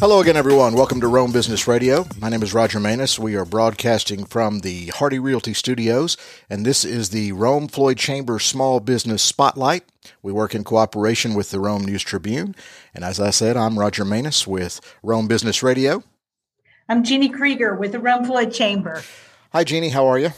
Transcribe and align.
Hello 0.00 0.22
again, 0.22 0.38
everyone. 0.38 0.72
Welcome 0.72 1.02
to 1.02 1.08
Rome 1.08 1.30
Business 1.30 1.68
Radio. 1.68 2.06
My 2.18 2.30
name 2.30 2.42
is 2.42 2.54
Roger 2.54 2.80
Manus. 2.80 3.18
We 3.18 3.36
are 3.36 3.44
broadcasting 3.44 4.24
from 4.24 4.60
the 4.60 4.86
Hardy 4.86 5.18
Realty 5.18 5.52
Studios, 5.52 6.16
and 6.48 6.64
this 6.64 6.86
is 6.86 7.10
the 7.10 7.32
Rome 7.32 7.68
Floyd 7.68 7.98
Chamber 7.98 8.38
Small 8.38 8.80
Business 8.80 9.22
Spotlight. 9.22 9.84
We 10.22 10.32
work 10.32 10.54
in 10.54 10.64
cooperation 10.64 11.34
with 11.34 11.50
the 11.50 11.60
Rome 11.60 11.84
News 11.84 12.02
Tribune. 12.02 12.56
And 12.94 13.04
as 13.04 13.20
I 13.20 13.28
said, 13.28 13.58
I'm 13.58 13.78
Roger 13.78 14.06
Manus 14.06 14.46
with 14.46 14.80
Rome 15.02 15.28
Business 15.28 15.62
Radio. 15.62 16.02
I'm 16.88 17.04
Jeannie 17.04 17.28
Krieger 17.28 17.74
with 17.74 17.92
the 17.92 18.00
Rome 18.00 18.24
Floyd 18.24 18.54
Chamber. 18.54 19.02
Hi, 19.52 19.64
Jeannie. 19.64 19.90
How 19.90 20.06
are 20.06 20.18
you? 20.18 20.30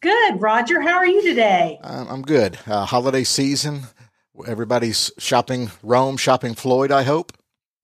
Good, 0.00 0.42
Roger. 0.42 0.80
How 0.80 0.96
are 0.96 1.06
you 1.06 1.22
today? 1.22 1.78
I'm 1.84 2.22
good. 2.22 2.58
Uh, 2.66 2.86
holiday 2.86 3.22
season. 3.22 3.82
Everybody's 4.48 5.12
shopping 5.16 5.70
Rome, 5.84 6.16
shopping 6.16 6.54
Floyd, 6.56 6.90
I 6.90 7.04
hope. 7.04 7.32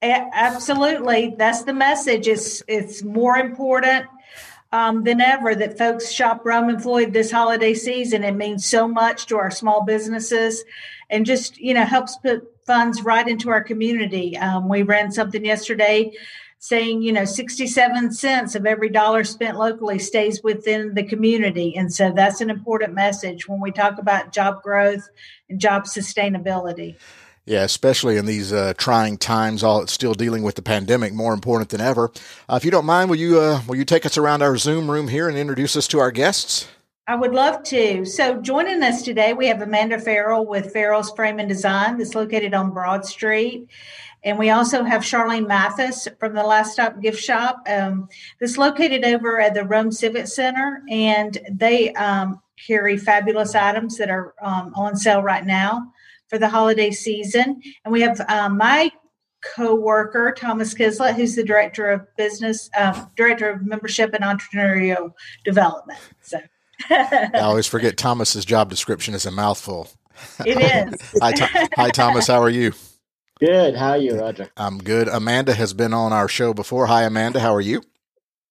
Absolutely, 0.02 1.34
that's 1.38 1.64
the 1.64 1.72
message. 1.72 2.28
It's 2.28 2.62
it's 2.68 3.02
more 3.02 3.38
important 3.38 4.06
um, 4.72 5.04
than 5.04 5.20
ever 5.20 5.54
that 5.54 5.78
folks 5.78 6.10
shop 6.10 6.42
Rome 6.44 6.68
and 6.68 6.82
Floyd 6.82 7.12
this 7.12 7.30
holiday 7.30 7.72
season. 7.72 8.22
It 8.22 8.32
means 8.32 8.66
so 8.66 8.86
much 8.86 9.26
to 9.26 9.38
our 9.38 9.50
small 9.50 9.84
businesses, 9.84 10.64
and 11.08 11.24
just 11.24 11.56
you 11.58 11.72
know 11.72 11.84
helps 11.84 12.16
put 12.18 12.42
funds 12.66 13.02
right 13.02 13.26
into 13.26 13.48
our 13.48 13.62
community. 13.62 14.36
Um, 14.36 14.68
we 14.68 14.82
ran 14.82 15.12
something 15.12 15.44
yesterday 15.44 16.12
saying 16.58 17.02
you 17.02 17.12
know 17.12 17.24
67 17.24 18.12
cents 18.12 18.54
of 18.54 18.66
every 18.66 18.88
dollar 18.88 19.24
spent 19.24 19.58
locally 19.58 19.98
stays 19.98 20.42
within 20.42 20.94
the 20.94 21.04
community 21.04 21.76
and 21.76 21.92
so 21.92 22.10
that's 22.10 22.40
an 22.40 22.48
important 22.48 22.94
message 22.94 23.46
when 23.46 23.60
we 23.60 23.70
talk 23.70 23.98
about 23.98 24.32
job 24.32 24.62
growth 24.62 25.06
and 25.50 25.60
job 25.60 25.84
sustainability 25.84 26.96
yeah, 27.46 27.62
especially 27.62 28.16
in 28.16 28.26
these 28.26 28.52
uh, 28.52 28.74
trying 28.76 29.18
times, 29.18 29.62
all 29.62 29.86
still 29.86 30.14
dealing 30.14 30.42
with 30.42 30.56
the 30.56 30.62
pandemic, 30.62 31.14
more 31.14 31.32
important 31.32 31.70
than 31.70 31.80
ever. 31.80 32.10
Uh, 32.48 32.56
if 32.56 32.64
you 32.64 32.72
don't 32.72 32.84
mind, 32.84 33.08
will 33.08 33.16
you 33.16 33.40
uh, 33.40 33.62
will 33.68 33.76
you 33.76 33.84
take 33.84 34.04
us 34.04 34.18
around 34.18 34.42
our 34.42 34.56
Zoom 34.56 34.90
room 34.90 35.08
here 35.08 35.28
and 35.28 35.38
introduce 35.38 35.76
us 35.76 35.86
to 35.88 36.00
our 36.00 36.10
guests? 36.10 36.68
I 37.06 37.14
would 37.14 37.32
love 37.32 37.62
to. 37.64 38.04
So, 38.04 38.40
joining 38.42 38.82
us 38.82 39.02
today, 39.02 39.32
we 39.32 39.46
have 39.46 39.62
Amanda 39.62 40.00
Farrell 40.00 40.44
with 40.44 40.72
Farrell's 40.72 41.12
Frame 41.12 41.38
and 41.38 41.48
Design, 41.48 41.98
that's 41.98 42.16
located 42.16 42.52
on 42.52 42.72
Broad 42.72 43.06
Street. 43.06 43.68
And 44.24 44.40
we 44.40 44.50
also 44.50 44.82
have 44.82 45.02
Charlene 45.02 45.46
Mathis 45.46 46.08
from 46.18 46.34
the 46.34 46.42
Last 46.42 46.72
Stop 46.72 47.00
Gift 47.00 47.22
Shop, 47.22 47.62
um, 47.68 48.08
that's 48.40 48.58
located 48.58 49.04
over 49.04 49.40
at 49.40 49.54
the 49.54 49.62
Rome 49.62 49.92
Civic 49.92 50.26
Center. 50.26 50.82
And 50.90 51.38
they 51.48 51.92
um, 51.92 52.42
carry 52.66 52.96
fabulous 52.96 53.54
items 53.54 53.98
that 53.98 54.10
are 54.10 54.34
um, 54.42 54.72
on 54.74 54.96
sale 54.96 55.22
right 55.22 55.46
now 55.46 55.92
for 56.28 56.38
the 56.38 56.48
holiday 56.48 56.90
season. 56.90 57.60
And 57.84 57.92
we 57.92 58.00
have 58.02 58.20
um, 58.28 58.56
my 58.58 58.90
co-worker 59.54 60.34
Thomas 60.36 60.74
Kislett, 60.74 61.14
who's 61.14 61.36
the 61.36 61.44
director 61.44 61.90
of 61.90 62.06
business, 62.16 62.68
um, 62.78 63.10
director 63.16 63.50
of 63.50 63.64
membership 63.64 64.12
and 64.14 64.24
entrepreneurial 64.24 65.12
development. 65.44 66.00
So 66.22 66.38
I 66.90 67.30
always 67.34 67.66
forget 67.66 67.96
Thomas's 67.96 68.44
job 68.44 68.70
description 68.70 69.14
is 69.14 69.26
a 69.26 69.30
mouthful. 69.30 69.88
It 70.44 70.58
is. 70.58 71.14
hi, 71.20 71.32
Th- 71.32 71.68
hi, 71.74 71.90
Thomas. 71.90 72.26
How 72.26 72.40
are 72.40 72.50
you? 72.50 72.72
Good. 73.38 73.76
How 73.76 73.90
are 73.90 73.98
you, 73.98 74.18
Roger? 74.18 74.50
I'm 74.56 74.78
good. 74.78 75.08
Amanda 75.08 75.52
has 75.54 75.74
been 75.74 75.92
on 75.92 76.12
our 76.12 76.28
show 76.28 76.54
before. 76.54 76.86
Hi, 76.86 77.04
Amanda. 77.04 77.38
How 77.40 77.54
are 77.54 77.60
you? 77.60 77.82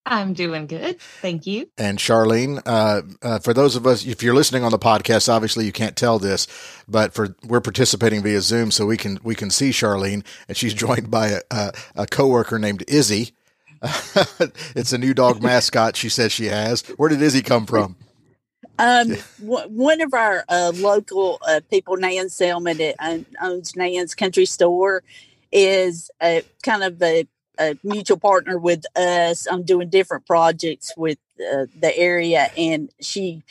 I'm 0.06 0.34
doing 0.34 0.68
good. 0.68 1.00
Thank 1.20 1.46
you. 1.48 1.68
And 1.76 1.98
Charlene, 1.98 2.62
uh, 2.64 3.02
uh, 3.22 3.38
for 3.40 3.52
those 3.52 3.74
of 3.74 3.88
us, 3.88 4.06
if 4.06 4.22
you're 4.22 4.36
listening 4.36 4.62
on 4.62 4.70
the 4.70 4.78
podcast, 4.78 5.28
obviously 5.28 5.66
you 5.66 5.72
can't 5.72 5.96
tell 5.96 6.20
this, 6.20 6.46
but 6.86 7.12
for 7.12 7.34
we're 7.44 7.60
participating 7.60 8.22
via 8.22 8.40
Zoom, 8.40 8.70
so 8.70 8.86
we 8.86 8.96
can 8.96 9.18
we 9.24 9.34
can 9.34 9.50
see 9.50 9.70
Charlene, 9.70 10.24
and 10.46 10.56
she's 10.56 10.74
joined 10.86 11.10
by 11.10 11.28
a, 11.28 11.40
a, 11.50 11.72
a 11.96 12.06
coworker 12.06 12.58
named 12.58 12.84
Izzy. 12.86 13.32
it's 14.76 14.92
a 14.92 14.98
new 14.98 15.12
dog 15.12 15.42
mascot. 15.42 15.96
She 15.96 16.08
says 16.08 16.30
she 16.30 16.46
has. 16.46 16.82
Where 16.96 17.08
did 17.08 17.20
Izzy 17.20 17.42
come 17.42 17.66
from? 17.66 17.96
Um, 18.78 19.16
w- 19.40 19.68
one 19.68 20.00
of 20.00 20.14
our 20.14 20.44
uh, 20.48 20.72
local 20.76 21.40
uh, 21.46 21.60
people, 21.68 21.96
Nan 21.96 22.28
Selman, 22.28 22.76
that 22.78 23.24
owns 23.42 23.74
Nan's 23.74 24.14
Country 24.14 24.46
Store, 24.46 25.02
is 25.50 26.10
a 26.22 26.42
kind 26.62 26.82
of 26.84 27.02
a 27.02 27.26
a 27.58 27.78
mutual 27.84 28.18
partner 28.18 28.58
with 28.58 28.84
us 28.96 29.46
on 29.46 29.62
doing 29.64 29.90
different 29.90 30.26
projects 30.26 30.92
with 30.96 31.18
uh, 31.40 31.66
the 31.78 31.96
area, 31.96 32.50
and 32.56 32.90
she 33.00 33.42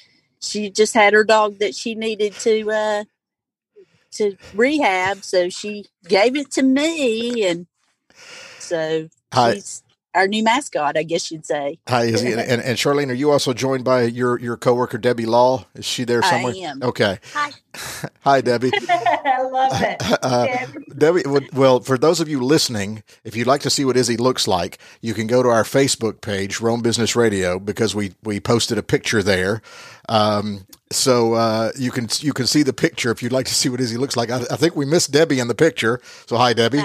she 0.42 0.70
just 0.70 0.94
had 0.94 1.14
her 1.14 1.24
dog 1.24 1.60
that 1.60 1.76
she 1.76 1.96
needed 1.96 2.38
to 2.40 2.72
uh, 2.72 3.04
to 4.14 4.38
rehab, 4.54 5.24
so 5.24 5.50
she 5.50 5.86
gave 6.08 6.36
it 6.36 6.52
to 6.52 6.64
me, 6.64 7.46
and 7.48 7.68
so 8.60 9.10
Hi. 9.34 9.54
she's 9.54 9.84
our 10.16 10.28
new 10.28 10.44
mascot, 10.44 10.98
I 10.98 11.04
guess 11.04 11.30
you'd 11.30 11.46
say. 11.46 11.78
Hi, 11.88 12.06
Izzy, 12.06 12.32
and, 12.34 12.62
and 12.62 12.78
Charlene, 12.78 13.10
are 13.10 13.14
you 13.14 13.32
also 13.32 13.54
joined 13.54 13.84
by 13.84 14.04
your 14.04 14.40
your 14.40 14.58
coworker 14.58 14.98
Debbie 14.98 15.26
Law? 15.26 15.66
Is 15.76 15.86
she 15.86 16.04
there 16.06 16.24
somewhere? 16.24 16.54
I 16.54 16.58
am. 16.58 16.82
Okay. 16.82 17.20
Hi. 17.34 17.52
Hi, 18.22 18.42
Debbie. 18.42 18.72
I 18.90 19.42
love 19.44 19.82
it. 19.82 20.02
Uh, 20.24 20.48
Debbie, 20.98 21.24
well, 21.54 21.82
for 21.82 21.98
those 21.98 22.20
of 22.20 22.30
you 22.30 22.42
listening, 22.42 23.04
if 23.24 23.36
you'd 23.36 23.48
like 23.48 23.62
to 23.62 23.70
see 23.70 23.84
what 23.84 23.98
Izzy 23.98 24.18
looks 24.18 24.48
like, 24.48 24.80
you 25.02 25.14
can 25.14 25.28
go 25.28 25.44
to 25.44 25.50
our 25.50 25.64
Facebook 25.64 26.22
page, 26.22 26.62
Rome 26.62 26.82
Business 26.82 27.16
Radio, 27.16 27.60
because 27.60 27.94
we 27.94 28.14
we 28.24 28.40
posted 28.40 28.78
a 28.78 28.84
picture 28.84 29.22
there. 29.22 29.62
Um, 30.08 30.66
so 30.92 31.34
uh, 31.34 31.72
you 31.78 31.92
can 31.92 32.08
you 32.20 32.32
can 32.32 32.48
see 32.48 32.64
the 32.64 32.74
picture 32.74 33.12
if 33.12 33.22
you'd 33.22 33.34
like 33.34 33.48
to 33.48 33.54
see 33.54 33.70
what 33.70 33.82
Izzy 33.82 33.98
looks 33.98 34.16
like. 34.16 34.30
I, 34.30 34.38
I 34.52 34.56
think 34.56 34.76
we 34.76 34.86
missed 34.86 35.12
Debbie 35.12 35.40
in 35.40 35.48
the 35.48 35.56
picture. 35.56 36.00
So 36.26 36.38
hi, 36.38 36.54
Debbie. 36.54 36.84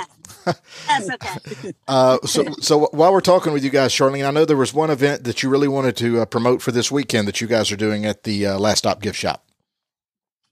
That's 0.88 1.11
okay. 1.11 1.72
uh, 1.88 2.19
so, 2.25 2.44
so 2.61 2.88
while 2.93 3.12
we're 3.12 3.21
talking 3.21 3.53
with 3.53 3.65
you 3.65 3.71
guys, 3.71 3.93
Charlene, 3.93 4.27
I 4.27 4.31
know 4.31 4.44
there 4.44 4.56
was 4.56 4.75
one 4.75 4.91
event 4.91 5.25
that 5.25 5.43
you 5.43 5.49
really 5.49 5.69
wanted 5.69 5.97
to 5.99 6.21
uh, 6.21 6.25
promote 6.25 6.62
for 6.62 6.72
this 6.72 6.91
weekend 6.91 7.28
that 7.28 7.41
you 7.41 7.47
guys 7.47 7.71
are 7.72 7.77
doing 7.77 8.06
at 8.06 8.25
the 8.25 8.47
uh, 8.47 8.59
Last 8.59 8.78
Stop 8.78 9.00
Gift 9.00 9.19
Shop. 9.19 9.44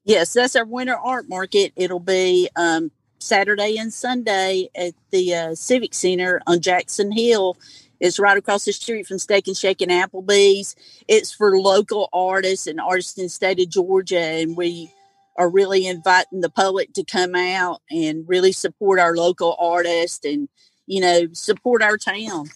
Yes, 0.04 0.32
that's 0.32 0.56
our 0.56 0.64
winter 0.64 0.96
art 0.96 1.28
market. 1.28 1.72
It'll 1.76 2.00
be 2.00 2.48
um, 2.56 2.90
Saturday 3.18 3.76
and 3.78 3.92
Sunday 3.92 4.70
at 4.74 4.94
the 5.10 5.34
uh, 5.34 5.54
Civic 5.54 5.92
Center 5.94 6.40
on 6.46 6.60
Jackson 6.60 7.12
Hill. 7.12 7.56
It's 8.00 8.18
right 8.18 8.38
across 8.38 8.64
the 8.64 8.72
street 8.72 9.06
from 9.06 9.18
Steak 9.18 9.48
and 9.48 9.56
Shake 9.56 9.80
and 9.82 9.90
Applebee's. 9.90 10.76
It's 11.08 11.32
for 11.32 11.58
local 11.58 12.08
artists 12.12 12.66
and 12.66 12.80
artists 12.80 13.18
in 13.18 13.24
the 13.24 13.28
state 13.28 13.60
of 13.60 13.68
Georgia, 13.68 14.18
and 14.18 14.56
we 14.56 14.92
are 15.38 15.48
really 15.48 15.86
inviting 15.86 16.40
the 16.40 16.50
public 16.50 16.92
to 16.94 17.04
come 17.04 17.34
out 17.36 17.80
and 17.90 18.28
really 18.28 18.52
support 18.52 18.98
our 18.98 19.16
local 19.16 19.56
artists 19.58 20.24
and 20.24 20.48
you 20.86 21.00
know 21.00 21.28
support 21.32 21.82
our 21.82 21.96
town. 21.96 22.48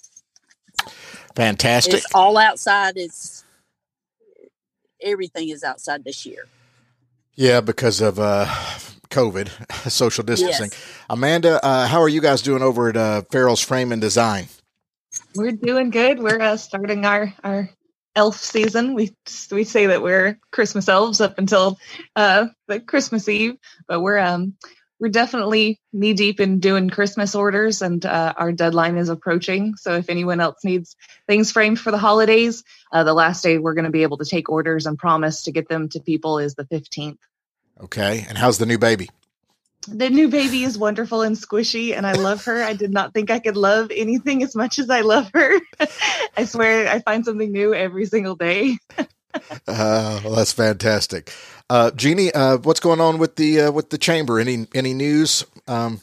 Fantastic. 1.37 1.95
It's 1.95 2.15
all 2.15 2.37
outside 2.37 2.95
it's 2.97 3.45
everything 5.01 5.49
is 5.49 5.63
outside 5.63 6.05
this 6.05 6.27
year. 6.27 6.45
Yeah 7.37 7.61
because 7.61 8.01
of 8.01 8.19
uh 8.19 8.47
covid 9.09 9.49
social 9.91 10.25
distancing. 10.25 10.71
Yes. 10.73 11.05
amanda 11.09 11.65
uh, 11.65 11.87
how 11.87 12.01
are 12.01 12.09
you 12.09 12.21
guys 12.21 12.43
doing 12.43 12.63
over 12.63 12.89
at 12.89 12.97
uh, 12.97 13.23
farrell's 13.31 13.63
frame 13.63 13.93
and 13.93 14.01
design? 14.01 14.49
We're 15.37 15.53
doing 15.53 15.91
good. 15.91 16.19
We're 16.19 16.41
uh, 16.41 16.57
starting 16.57 17.07
our 17.07 17.33
our 17.45 17.71
elf 18.15 18.37
season. 18.37 18.95
We 18.95 19.15
we 19.51 19.65
say 19.65 19.87
that 19.87 20.03
we're 20.03 20.39
Christmas 20.51 20.89
elves 20.89 21.21
up 21.21 21.39
until 21.39 21.79
uh, 22.17 22.47
the 22.69 22.81
Christmas 22.81 23.29
Eve, 23.29 23.57
but 23.87 24.01
we're 24.01 24.19
um 24.19 24.55
we're 25.01 25.09
definitely 25.09 25.81
knee 25.93 26.15
deep 26.15 26.39
in 26.39 26.61
doing 26.61 26.89
Christmas 26.89 27.35
orders, 27.35 27.83
and 27.83 28.05
uh, 28.07 28.35
our 28.37 28.53
deadline 28.53 28.97
is 28.99 29.09
approaching. 29.09 29.75
So 29.77 29.97
if 29.97 30.09
anyone 30.09 30.41
else 30.41 30.63
needs 30.63 30.95
things 31.27 31.51
framed 31.51 31.81
for 31.81 31.91
the 31.91 31.99
holidays, 31.99 32.63
uh, 32.93 33.03
the 33.03 33.15
last 33.15 33.43
day 33.43 33.59
we're 33.59 33.75
going 33.75 33.85
to 33.85 33.91
be 33.91 34.05
able 34.05 34.19
to 34.19 34.25
take 34.25 34.49
orders 34.49 34.87
and 34.87 34.97
promise 34.97 35.43
to 35.45 35.53
get 35.53 35.69
them 35.69 35.89
to 35.91 36.01
people 36.01 36.39
is 36.39 36.55
the 36.55 36.67
fifteenth. 36.67 37.19
Okay, 37.81 38.25
and 38.29 38.39
how's 38.39 38.59
the 38.59 38.67
new 38.67 38.79
baby? 38.79 39.11
The 39.89 40.11
new 40.11 40.29
baby 40.29 40.65
is 40.65 40.79
wonderful 40.79 41.23
and 41.23 41.37
squishy 41.37 41.97
and 41.97 42.07
I 42.07 42.13
love 42.13 42.45
her. 42.45 42.63
I 42.63 42.73
did 42.73 42.93
not 42.93 43.13
think 43.15 43.31
I 43.31 43.39
could 43.39 43.57
love 43.57 43.91
anything 43.95 44.43
as 44.43 44.55
much 44.55 44.79
as 44.79 44.91
I 44.91 45.01
love 45.01 45.31
her. 45.35 45.61
I 46.37 46.45
swear 46.45 46.89
I 46.89 47.01
find 47.01 47.25
something 47.25 47.51
new 47.51 47.75
every 47.75 48.07
single 48.07 48.37
day. 48.37 48.79
uh, 48.99 50.21
well, 50.25 50.35
that's 50.35 50.53
fantastic. 50.53 51.33
Uh, 51.69 51.91
Jeannie, 51.93 52.33
uh, 52.33 52.59
what's 52.59 52.81
going 52.81 53.01
on 53.01 53.19
with 53.19 53.37
the 53.37 53.63
uh, 53.63 53.73
with 53.73 53.91
the 53.91 53.99
chamber? 53.99 54.39
Any 54.39 54.67
any 54.75 54.95
news? 54.95 55.45
Um, 55.67 56.01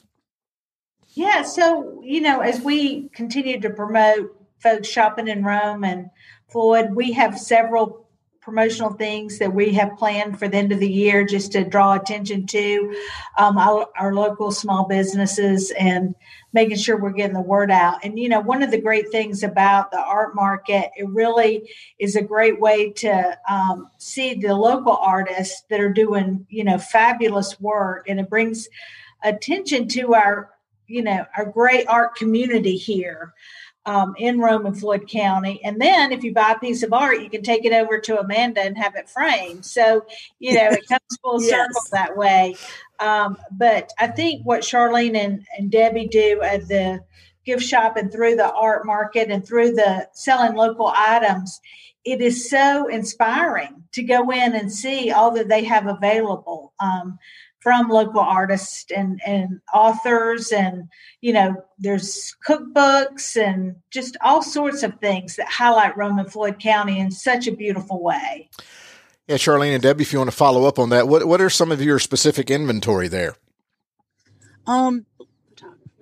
yeah, 1.10 1.44
so 1.44 2.02
you 2.04 2.22
know, 2.22 2.40
as 2.40 2.62
we 2.62 3.10
continue 3.10 3.60
to 3.62 3.70
promote 3.70 4.36
folks 4.60 4.88
shopping 4.88 5.28
in 5.28 5.44
Rome 5.44 5.84
and 5.84 6.10
Floyd, 6.50 6.96
we 6.96 7.12
have 7.14 7.38
several 7.38 8.09
promotional 8.50 8.94
things 8.94 9.38
that 9.38 9.54
we 9.54 9.72
have 9.72 9.96
planned 9.96 10.40
for 10.40 10.48
the 10.48 10.58
end 10.58 10.72
of 10.72 10.80
the 10.80 10.92
year 10.92 11.24
just 11.24 11.52
to 11.52 11.64
draw 11.64 11.94
attention 11.94 12.48
to 12.48 12.96
um, 13.38 13.60
our, 13.60 13.88
our, 13.96 14.12
local 14.12 14.52
small 14.52 14.88
businesses 14.88 15.70
and 15.78 16.16
making 16.52 16.76
sure 16.76 16.98
we're 16.98 17.12
getting 17.12 17.36
the 17.36 17.42
word 17.42 17.70
out. 17.70 18.04
And, 18.04 18.18
you 18.18 18.28
know, 18.28 18.40
one 18.40 18.64
of 18.64 18.72
the 18.72 18.82
great 18.82 19.12
things 19.12 19.44
about 19.44 19.92
the 19.92 20.00
art 20.00 20.34
market, 20.34 20.90
it 20.98 21.08
really 21.10 21.70
is 22.00 22.16
a 22.16 22.24
great 22.24 22.60
way 22.60 22.90
to 22.94 23.38
um, 23.48 23.92
see 24.00 24.34
the 24.34 24.56
local 24.56 24.98
artists 24.98 25.62
that 25.70 25.80
are 25.80 25.94
doing, 25.94 26.48
you 26.50 26.64
know, 26.64 26.80
fabulous 26.80 27.60
work. 27.60 28.10
And 28.10 28.20
it 28.20 28.32
brings 28.32 28.68
attention 29.22 29.88
to 29.90 30.16
our 30.16 30.50
you 30.88 31.04
know, 31.04 31.24
our 31.38 31.46
great 31.46 31.88
art 31.88 32.16
community 32.16 32.76
here 32.76 33.36
um, 33.86 34.14
in 34.18 34.40
Rome 34.40 34.66
and 34.66 34.78
Floyd 34.78 35.08
County. 35.08 35.62
And 35.64 35.82
then 35.82 36.12
if 36.12 36.24
you 36.24 36.34
buy 36.34 36.52
a 36.52 36.60
piece 36.60 36.84
of 36.84 36.94
art, 36.94 37.22
you 37.22 37.30
can 37.30 37.42
take 37.42 37.66
it 37.66 37.74
over 37.74 38.00
to 38.00 38.20
Amanda 38.20 38.62
and 38.62 38.78
have 38.78 38.96
it 38.96 39.10
framed. 39.10 39.66
So, 39.66 40.06
you 40.40 40.54
know, 40.54 40.70
it 40.72 40.88
comes 40.88 41.18
full 41.22 41.42
yes. 41.44 41.52
circle 41.52 41.82
that 41.94 42.16
way. 42.18 42.56
Um, 43.00 43.38
but 43.52 43.92
I 43.98 44.08
think 44.08 44.46
what 44.46 44.62
Charlene 44.62 45.16
and, 45.16 45.46
and 45.58 45.72
Debbie 45.72 46.08
do 46.08 46.42
at 46.42 46.68
the 46.68 47.04
gift 47.46 47.64
shop 47.64 47.98
and 47.98 48.12
through 48.12 48.36
the 48.36 48.54
art 48.54 48.86
market 48.86 49.32
and 49.32 49.46
through 49.46 49.72
the 49.72 50.08
selling 50.14 50.56
local 50.56 50.92
items, 50.96 51.60
it 52.06 52.22
is 52.22 52.50
so 52.50 52.88
inspiring 52.88 53.84
to 53.94 54.04
go 54.04 54.30
in 54.32 54.56
and 54.56 54.72
see 54.72 55.12
all 55.12 55.32
that 55.32 55.48
they 55.48 55.64
have 55.64 55.88
available. 55.88 56.74
Um, 56.80 57.18
from 57.60 57.90
local 57.90 58.22
artists 58.22 58.92
and, 58.96 59.20
and 59.26 59.60
authors 59.74 60.52
and 60.52 60.88
you 61.22 61.34
know 61.34 61.56
there's 61.78 62.36
cookbooks 62.48 63.42
and 63.42 63.76
just 63.92 64.18
all 64.22 64.42
sorts 64.42 64.84
of 64.84 64.98
things 65.00 65.36
that 65.36 65.48
highlight 65.48 65.98
Rome 65.98 66.20
and 66.20 66.32
Floyd 66.32 66.60
County 66.60 67.00
in 67.00 67.12
such 67.12 67.48
a 67.48 67.52
beautiful 67.52 68.02
way. 68.02 68.50
Yeah, 69.28 69.36
Charlene 69.36 69.74
and 69.74 69.84
Debbie, 69.84 70.02
if 70.02 70.12
you 70.12 70.20
want 70.20 70.32
to 70.32 70.36
follow 70.36 70.66
up 70.66 70.80
on 70.80 70.90
that, 70.90 71.08
what 71.08 71.26
what 71.26 71.42
are 71.42 71.50
some 71.50 71.72
of 71.72 71.82
your 71.82 72.00
specific 72.00 72.50
inventory 72.50 73.08
there? 73.08 73.36
Um, 74.66 75.06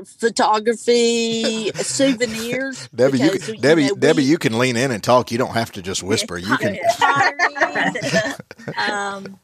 photography, 0.06 1.71
souvenirs. 1.75 2.88
Debbie, 2.94 3.19
you 3.19 3.31
can, 3.31 3.59
Debbie, 3.59 3.83
you 3.83 3.89
know, 3.89 3.95
Debbie, 3.95 4.24
we, 4.24 4.30
you 4.30 4.38
can 4.38 4.57
lean 4.57 4.75
in 4.75 4.92
and 4.92 5.04
talk. 5.04 5.31
You 5.31 5.38
don't 5.38 5.54
have 5.54 5.71
to 5.74 5.81
just 5.81 6.04
whisper. 6.04 6.38
You 6.38 6.57
can. 6.57 6.77
um, 8.89 9.39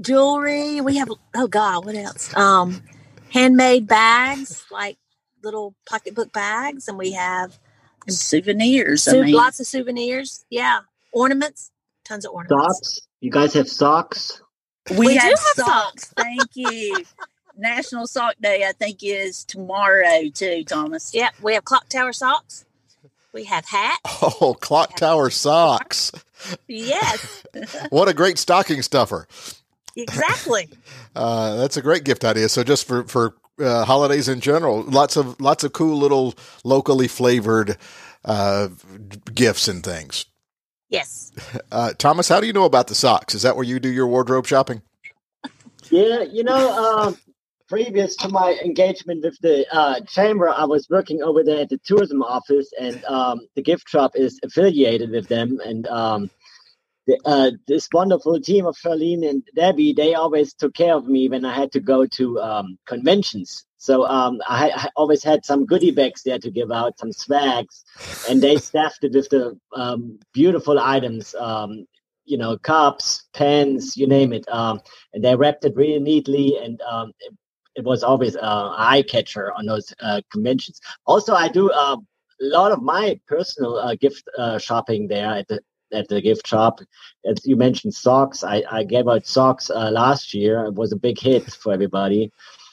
jewelry. 0.00 0.80
We 0.80 0.96
have 0.96 1.08
oh 1.34 1.46
god, 1.46 1.84
what 1.84 1.94
else? 1.94 2.34
Um, 2.36 2.82
handmade 3.30 3.86
bags, 3.86 4.64
like 4.70 4.98
little 5.42 5.74
pocketbook 5.86 6.32
bags, 6.32 6.88
and 6.88 6.98
we 6.98 7.12
have 7.12 7.58
souvenirs. 8.08 9.04
Su- 9.04 9.20
I 9.20 9.24
mean. 9.24 9.34
Lots 9.34 9.60
of 9.60 9.66
souvenirs. 9.66 10.44
Yeah, 10.50 10.80
ornaments, 11.12 11.70
tons 12.04 12.24
of 12.24 12.32
ornaments. 12.32 12.78
Socks. 12.78 13.00
You 13.20 13.30
guys 13.30 13.54
have 13.54 13.68
socks. 13.68 14.42
We, 14.90 14.98
we 14.98 15.14
have, 15.14 15.30
have, 15.30 15.38
socks. 15.38 15.66
socks. 15.66 16.14
Thank 16.16 16.50
you. 16.54 17.04
National 17.56 18.06
Sock 18.06 18.34
Day, 18.40 18.64
I 18.66 18.72
think, 18.72 18.98
is 19.02 19.44
tomorrow 19.44 20.28
too, 20.32 20.64
Thomas. 20.64 21.14
Yep, 21.14 21.34
we 21.42 21.54
have 21.54 21.64
clock 21.64 21.88
tower 21.88 22.12
socks. 22.12 22.64
We 23.32 23.44
have 23.44 23.66
hats. 23.66 23.98
Oh, 24.40 24.54
clock 24.58 24.96
tower 24.96 25.28
socks. 25.30 26.12
Yes. 26.68 27.44
what 27.90 28.08
a 28.08 28.14
great 28.14 28.38
stocking 28.38 28.82
stuffer. 28.82 29.26
Exactly. 29.96 30.68
uh, 31.16 31.56
that's 31.56 31.76
a 31.76 31.82
great 31.82 32.04
gift 32.04 32.24
idea. 32.24 32.48
So 32.48 32.64
just 32.64 32.86
for 32.86 33.04
for 33.04 33.36
uh, 33.58 33.84
holidays 33.84 34.28
in 34.28 34.40
general, 34.40 34.82
lots 34.82 35.16
of 35.16 35.40
lots 35.40 35.64
of 35.64 35.72
cool 35.72 35.96
little 35.96 36.34
locally 36.64 37.08
flavored 37.08 37.76
uh, 38.24 38.68
gifts 39.34 39.68
and 39.68 39.82
things. 39.82 40.26
Yes. 40.88 41.32
Uh, 41.72 41.92
Thomas, 41.98 42.28
how 42.28 42.40
do 42.40 42.46
you 42.46 42.52
know 42.52 42.64
about 42.64 42.86
the 42.86 42.94
socks? 42.94 43.34
Is 43.34 43.42
that 43.42 43.56
where 43.56 43.64
you 43.64 43.80
do 43.80 43.88
your 43.88 44.06
wardrobe 44.06 44.46
shopping? 44.46 44.80
Yeah, 45.90 46.22
you 46.22 46.44
know, 46.44 46.72
um, 46.72 47.18
previous 47.68 48.14
to 48.16 48.28
my 48.28 48.58
engagement 48.64 49.24
with 49.24 49.36
the 49.40 49.66
uh, 49.74 50.00
chamber, 50.06 50.48
I 50.48 50.64
was 50.64 50.88
working 50.88 51.22
over 51.22 51.42
there 51.42 51.62
at 51.62 51.68
the 51.68 51.78
tourism 51.84 52.22
office, 52.22 52.70
and 52.80 53.04
um, 53.06 53.40
the 53.56 53.62
gift 53.62 53.88
shop 53.88 54.12
is 54.14 54.38
affiliated 54.44 55.10
with 55.10 55.26
them. 55.28 55.60
And 55.64 55.86
um, 55.88 56.30
the, 57.06 57.18
uh, 57.24 57.50
this 57.66 57.88
wonderful 57.92 58.40
team 58.40 58.66
of 58.66 58.76
Charlene 58.76 59.28
and 59.28 59.42
Debbie, 59.54 59.92
they 59.92 60.14
always 60.14 60.54
took 60.54 60.74
care 60.74 60.94
of 60.94 61.06
me 61.06 61.28
when 61.28 61.44
I 61.44 61.54
had 61.54 61.72
to 61.72 61.80
go 61.80 62.06
to 62.06 62.40
um, 62.40 62.78
conventions. 62.86 63.64
So 63.76 64.06
um, 64.06 64.40
I, 64.48 64.70
I, 64.70 64.88
always 64.96 65.22
had 65.22 65.44
some 65.44 65.66
goodie 65.66 65.90
bags 65.90 66.22
there 66.22 66.38
to 66.38 66.50
give 66.50 66.72
out, 66.72 66.98
some 66.98 67.12
swags, 67.12 67.84
and 68.30 68.42
they 68.42 68.56
staffed 68.70 69.04
it 69.04 69.12
with 69.12 69.28
the 69.28 69.58
um, 69.74 70.18
beautiful 70.32 70.78
items, 70.78 71.34
um, 71.34 71.86
you 72.24 72.38
know, 72.38 72.56
cups, 72.56 73.24
pens, 73.34 73.94
you 73.94 74.06
name 74.06 74.32
it. 74.32 74.48
Um, 74.48 74.80
and 75.12 75.22
they 75.22 75.36
wrapped 75.36 75.66
it 75.66 75.76
really 75.76 76.00
neatly, 76.00 76.56
and 76.62 76.80
um, 76.80 77.12
it, 77.20 77.34
it, 77.76 77.84
was 77.84 78.02
always 78.02 78.36
uh, 78.36 78.40
an 78.40 78.74
eye 78.78 79.02
catcher 79.02 79.52
on 79.52 79.66
those 79.66 79.92
uh, 80.00 80.22
conventions. 80.32 80.80
Also, 81.04 81.34
I 81.34 81.48
do 81.48 81.70
uh, 81.70 81.96
a 81.96 82.44
lot 82.44 82.72
of 82.72 82.82
my 82.82 83.20
personal 83.26 83.76
uh, 83.76 83.94
gift 83.96 84.26
uh, 84.38 84.56
shopping 84.58 85.08
there 85.08 85.30
at 85.30 85.48
the 85.48 85.60
at 85.94 86.08
the 86.08 86.20
gift 86.20 86.46
shop. 86.46 86.80
As 87.24 87.46
you 87.46 87.56
mentioned, 87.56 87.94
socks. 87.94 88.44
I, 88.44 88.62
I 88.70 88.84
gave 88.84 89.08
out 89.08 89.26
socks 89.26 89.70
uh, 89.70 89.90
last 89.90 90.34
year. 90.34 90.64
It 90.66 90.74
was 90.74 90.92
a 90.92 90.96
big 90.96 91.18
hit 91.18 91.50
for 91.52 91.72
everybody. 91.72 92.32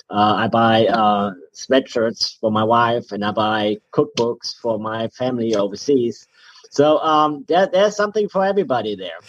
Uh, 0.10 0.36
I 0.36 0.48
buy 0.48 0.88
uh, 0.88 1.32
sweatshirts 1.54 2.38
for 2.40 2.52
my 2.52 2.66
wife, 2.66 3.12
and 3.14 3.24
I 3.24 3.32
buy 3.32 3.78
cookbooks 3.94 4.60
for 4.62 4.78
my 4.78 5.08
family 5.10 5.56
overseas. 5.56 6.28
So 6.70 7.00
um, 7.00 7.46
there, 7.48 7.68
there's 7.68 7.96
something 7.96 8.28
for 8.28 8.46
everybody 8.46 8.96
there. 8.96 9.20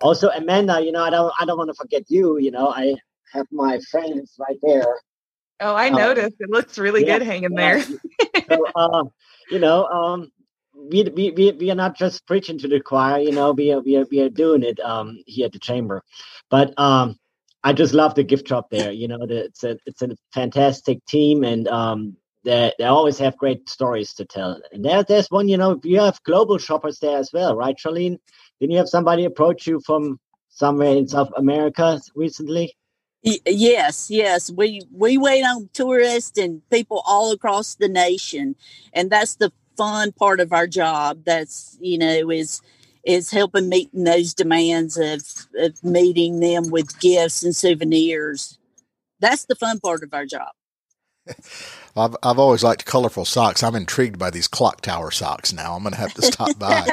Also, 0.00 0.30
Amanda, 0.30 0.80
you 0.80 0.92
know, 0.92 1.02
I 1.02 1.10
don't, 1.10 1.32
I 1.38 1.44
don't 1.44 1.58
want 1.58 1.70
to 1.70 1.74
forget 1.74 2.04
you. 2.08 2.38
You 2.38 2.50
know, 2.50 2.68
I 2.68 2.96
have 3.32 3.46
my 3.52 3.78
friends 3.90 4.34
right 4.38 4.58
there. 4.62 4.86
Oh, 5.60 5.74
I 5.74 5.88
um, 5.88 5.96
noticed. 5.96 6.36
it 6.40 6.50
looks 6.50 6.76
really 6.76 7.06
yeah, 7.06 7.18
good 7.18 7.26
hanging 7.26 7.54
there. 7.54 7.82
so, 7.82 8.66
uh, 8.74 9.04
you 9.48 9.60
know, 9.60 9.86
um, 9.86 10.32
we, 10.90 11.04
we, 11.04 11.30
we, 11.30 11.52
we 11.52 11.70
are 11.70 11.76
not 11.76 11.96
just 11.96 12.26
preaching 12.26 12.58
to 12.58 12.68
the 12.68 12.80
choir, 12.80 13.20
you 13.20 13.32
know, 13.32 13.52
we 13.52 13.72
are, 13.72 13.80
we 13.80 13.96
are, 13.96 14.06
we 14.10 14.20
are 14.20 14.28
doing 14.28 14.62
it 14.62 14.80
um, 14.80 15.22
here 15.26 15.46
at 15.46 15.52
the 15.52 15.58
chamber. 15.58 16.02
But 16.50 16.78
um, 16.78 17.16
I 17.62 17.72
just 17.72 17.94
love 17.94 18.14
the 18.14 18.24
gift 18.24 18.48
shop 18.48 18.70
there. 18.70 18.90
You 18.90 19.08
know, 19.08 19.26
the, 19.26 19.44
it's 19.44 19.64
a, 19.64 19.78
it's 19.86 20.02
a 20.02 20.16
fantastic 20.32 21.04
team 21.06 21.44
and 21.44 21.68
um, 21.68 22.16
they, 22.44 22.72
they 22.78 22.84
always 22.84 23.18
have 23.18 23.36
great 23.36 23.68
stories 23.68 24.14
to 24.14 24.24
tell. 24.24 24.60
And 24.72 24.84
there, 24.84 25.02
there's 25.04 25.30
one, 25.30 25.48
you 25.48 25.56
know, 25.56 25.80
you 25.84 26.00
have 26.00 26.22
global 26.24 26.58
shoppers 26.58 26.98
there 26.98 27.18
as 27.18 27.30
well, 27.32 27.56
right, 27.56 27.76
Charlene? 27.76 28.18
Didn't 28.60 28.72
you 28.72 28.78
have 28.78 28.88
somebody 28.88 29.24
approach 29.24 29.66
you 29.66 29.80
from 29.84 30.18
somewhere 30.48 30.96
in 30.96 31.08
South 31.08 31.30
America 31.36 32.00
recently? 32.14 32.74
Yes, 33.22 34.10
yes. 34.10 34.50
We 34.50 34.82
we 34.92 35.16
wait 35.16 35.44
on 35.44 35.70
tourists 35.72 36.36
and 36.36 36.68
people 36.70 37.04
all 37.06 37.30
across 37.30 37.76
the 37.76 37.88
nation, 37.88 38.56
and 38.92 39.10
that's 39.10 39.36
the 39.36 39.52
fun 39.76 40.12
part 40.12 40.40
of 40.40 40.52
our 40.52 40.66
job 40.66 41.24
that's 41.24 41.76
you 41.80 41.98
know 41.98 42.30
is 42.30 42.60
is 43.04 43.30
helping 43.30 43.68
meeting 43.68 44.04
those 44.04 44.32
demands 44.32 44.96
of, 44.96 45.22
of 45.56 45.82
meeting 45.82 46.40
them 46.40 46.70
with 46.70 46.98
gifts 47.00 47.42
and 47.42 47.54
souvenirs 47.54 48.58
that's 49.20 49.44
the 49.46 49.54
fun 49.54 49.80
part 49.80 50.02
of 50.02 50.12
our 50.14 50.26
job 50.26 50.52
I've, 51.96 52.16
I've 52.22 52.38
always 52.38 52.64
liked 52.64 52.86
colorful 52.86 53.24
socks. 53.24 53.62
I'm 53.62 53.74
intrigued 53.74 54.18
by 54.18 54.30
these 54.30 54.48
clock 54.48 54.80
tower 54.80 55.10
socks 55.10 55.52
now. 55.52 55.74
I'm 55.74 55.82
going 55.82 55.92
to 55.92 55.98
have 55.98 56.14
to 56.14 56.22
stop 56.22 56.58
by. 56.58 56.86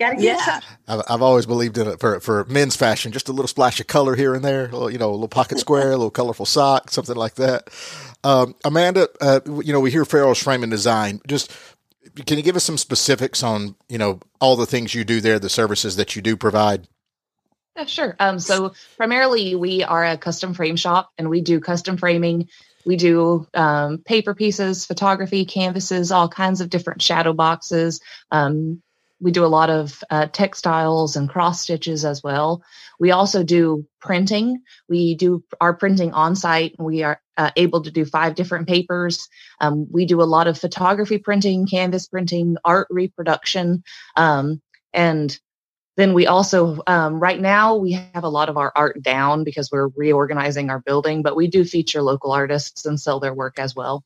yeah. 0.18 0.60
I've, 0.86 1.02
I've 1.08 1.22
always 1.22 1.44
believed 1.44 1.76
in 1.76 1.88
it 1.88 1.98
for, 2.00 2.20
for 2.20 2.44
men's 2.44 2.76
fashion, 2.76 3.10
just 3.10 3.28
a 3.28 3.32
little 3.32 3.48
splash 3.48 3.80
of 3.80 3.88
color 3.88 4.14
here 4.14 4.34
and 4.34 4.44
there, 4.44 4.68
little, 4.68 4.90
you 4.90 4.98
know, 4.98 5.10
a 5.10 5.12
little 5.12 5.28
pocket 5.28 5.58
square, 5.58 5.88
a 5.88 5.96
little 5.96 6.10
colorful 6.10 6.46
sock, 6.46 6.90
something 6.90 7.16
like 7.16 7.34
that. 7.34 7.68
Um, 8.22 8.54
Amanda, 8.64 9.08
uh, 9.20 9.40
you 9.46 9.72
know, 9.72 9.80
we 9.80 9.90
hear 9.90 10.04
Farrell's 10.04 10.42
frame 10.42 10.62
and 10.62 10.70
design. 10.70 11.20
Just 11.26 11.52
can 12.26 12.36
you 12.36 12.42
give 12.42 12.56
us 12.56 12.64
some 12.64 12.78
specifics 12.78 13.42
on 13.42 13.74
you 13.88 13.98
know 13.98 14.20
all 14.40 14.56
the 14.56 14.66
things 14.66 14.94
you 14.94 15.04
do 15.04 15.20
there, 15.20 15.38
the 15.38 15.48
services 15.48 15.96
that 15.96 16.16
you 16.16 16.22
do 16.22 16.36
provide? 16.36 16.88
Yeah, 17.76 17.84
sure. 17.84 18.16
Um, 18.18 18.40
so 18.40 18.72
primarily 18.96 19.54
we 19.54 19.84
are 19.84 20.04
a 20.04 20.16
custom 20.16 20.54
frame 20.54 20.76
shop, 20.76 21.12
and 21.16 21.30
we 21.30 21.40
do 21.40 21.60
custom 21.60 21.96
framing. 21.96 22.48
We 22.84 22.96
do 22.96 23.46
um, 23.54 23.98
paper 23.98 24.34
pieces, 24.34 24.86
photography, 24.86 25.44
canvases, 25.44 26.10
all 26.10 26.28
kinds 26.28 26.60
of 26.60 26.70
different 26.70 27.02
shadow 27.02 27.32
boxes. 27.32 28.00
Um, 28.30 28.82
we 29.20 29.30
do 29.30 29.44
a 29.44 29.46
lot 29.46 29.70
of 29.70 30.02
uh, 30.10 30.26
textiles 30.26 31.16
and 31.16 31.28
cross 31.28 31.60
stitches 31.60 32.04
as 32.04 32.22
well. 32.22 32.62
We 32.98 33.10
also 33.10 33.42
do 33.42 33.86
printing. 34.00 34.62
We 34.88 35.14
do 35.14 35.44
our 35.60 35.74
printing 35.74 36.12
on 36.12 36.36
site. 36.36 36.74
We 36.78 37.02
are 37.02 37.20
uh, 37.36 37.50
able 37.56 37.82
to 37.82 37.90
do 37.90 38.04
five 38.04 38.34
different 38.34 38.66
papers. 38.66 39.28
Um, 39.60 39.86
we 39.90 40.04
do 40.04 40.20
a 40.20 40.24
lot 40.24 40.48
of 40.48 40.58
photography 40.58 41.18
printing, 41.18 41.66
canvas 41.66 42.08
printing, 42.08 42.56
art 42.64 42.88
reproduction, 42.90 43.84
um, 44.16 44.60
and 44.92 45.38
then 45.96 46.14
we 46.14 46.28
also 46.28 46.80
um, 46.86 47.18
right 47.18 47.40
now 47.40 47.74
we 47.74 47.92
have 47.92 48.22
a 48.22 48.28
lot 48.28 48.48
of 48.48 48.56
our 48.56 48.72
art 48.76 49.02
down 49.02 49.42
because 49.42 49.70
we're 49.72 49.88
reorganizing 49.96 50.70
our 50.70 50.78
building, 50.78 51.22
but 51.22 51.34
we 51.34 51.48
do 51.48 51.64
feature 51.64 52.02
local 52.02 52.30
artists 52.30 52.86
and 52.86 53.00
sell 53.00 53.18
their 53.18 53.34
work 53.34 53.58
as 53.58 53.74
well. 53.74 54.04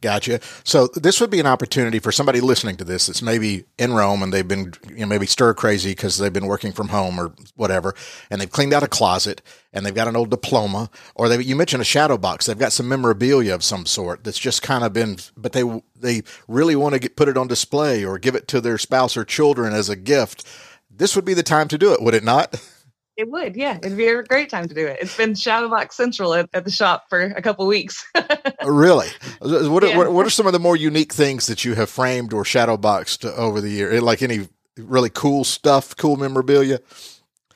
Gotcha. 0.00 0.40
So 0.64 0.88
this 0.88 1.20
would 1.20 1.30
be 1.30 1.40
an 1.40 1.46
opportunity 1.46 1.98
for 1.98 2.12
somebody 2.12 2.40
listening 2.40 2.76
to 2.76 2.84
this 2.84 3.06
that's 3.06 3.22
maybe 3.22 3.64
in 3.78 3.92
Rome 3.92 4.22
and 4.22 4.32
they've 4.32 4.46
been 4.46 4.72
you 4.90 5.00
know, 5.00 5.06
maybe 5.06 5.26
stir 5.26 5.54
crazy 5.54 5.90
because 5.90 6.18
they've 6.18 6.32
been 6.32 6.46
working 6.46 6.72
from 6.72 6.88
home 6.88 7.18
or 7.18 7.32
whatever, 7.56 7.94
and 8.30 8.40
they've 8.40 8.50
cleaned 8.50 8.72
out 8.72 8.82
a 8.82 8.88
closet 8.88 9.42
and 9.72 9.84
they've 9.84 9.94
got 9.94 10.08
an 10.08 10.16
old 10.16 10.30
diploma, 10.30 10.90
or 11.14 11.28
they 11.28 11.42
you 11.42 11.56
mentioned 11.56 11.82
a 11.82 11.84
shadow 11.84 12.16
box. 12.16 12.46
They've 12.46 12.58
got 12.58 12.72
some 12.72 12.88
memorabilia 12.88 13.54
of 13.54 13.62
some 13.62 13.86
sort 13.86 14.24
that's 14.24 14.38
just 14.38 14.62
kind 14.62 14.84
of 14.84 14.92
been, 14.92 15.18
but 15.36 15.52
they 15.52 15.82
they 15.94 16.22
really 16.48 16.76
want 16.76 16.94
to 16.94 16.98
get 16.98 17.16
put 17.16 17.28
it 17.28 17.36
on 17.36 17.48
display 17.48 18.04
or 18.04 18.18
give 18.18 18.34
it 18.34 18.48
to 18.48 18.60
their 18.60 18.78
spouse 18.78 19.16
or 19.16 19.24
children 19.24 19.72
as 19.72 19.88
a 19.88 19.96
gift. 19.96 20.46
This 20.90 21.14
would 21.14 21.26
be 21.26 21.34
the 21.34 21.42
time 21.42 21.68
to 21.68 21.78
do 21.78 21.92
it, 21.92 22.02
would 22.02 22.14
it 22.14 22.24
not? 22.24 22.60
It 23.16 23.30
would, 23.30 23.56
yeah. 23.56 23.78
It'd 23.82 23.96
be 23.96 24.08
a 24.08 24.22
great 24.22 24.50
time 24.50 24.68
to 24.68 24.74
do 24.74 24.86
it. 24.86 24.98
It's 25.00 25.16
been 25.16 25.32
Shadowbox 25.32 25.92
Central 25.92 26.34
at, 26.34 26.50
at 26.52 26.64
the 26.64 26.70
shop 26.70 27.08
for 27.08 27.22
a 27.22 27.40
couple 27.40 27.66
weeks. 27.66 28.04
really? 28.64 29.08
What, 29.40 29.82
yeah. 29.82 29.96
what, 29.96 30.12
what, 30.12 30.26
are 30.26 30.30
some 30.30 30.46
of 30.46 30.52
the 30.52 30.58
more 30.58 30.76
unique 30.76 31.14
things 31.14 31.46
that 31.46 31.64
you 31.64 31.74
have 31.74 31.88
framed 31.88 32.34
or 32.34 32.44
shadowboxed 32.44 33.24
over 33.24 33.62
the 33.62 33.70
year? 33.70 34.00
Like 34.02 34.22
any 34.22 34.48
really 34.76 35.08
cool 35.08 35.44
stuff, 35.44 35.96
cool 35.96 36.16
memorabilia? 36.16 36.80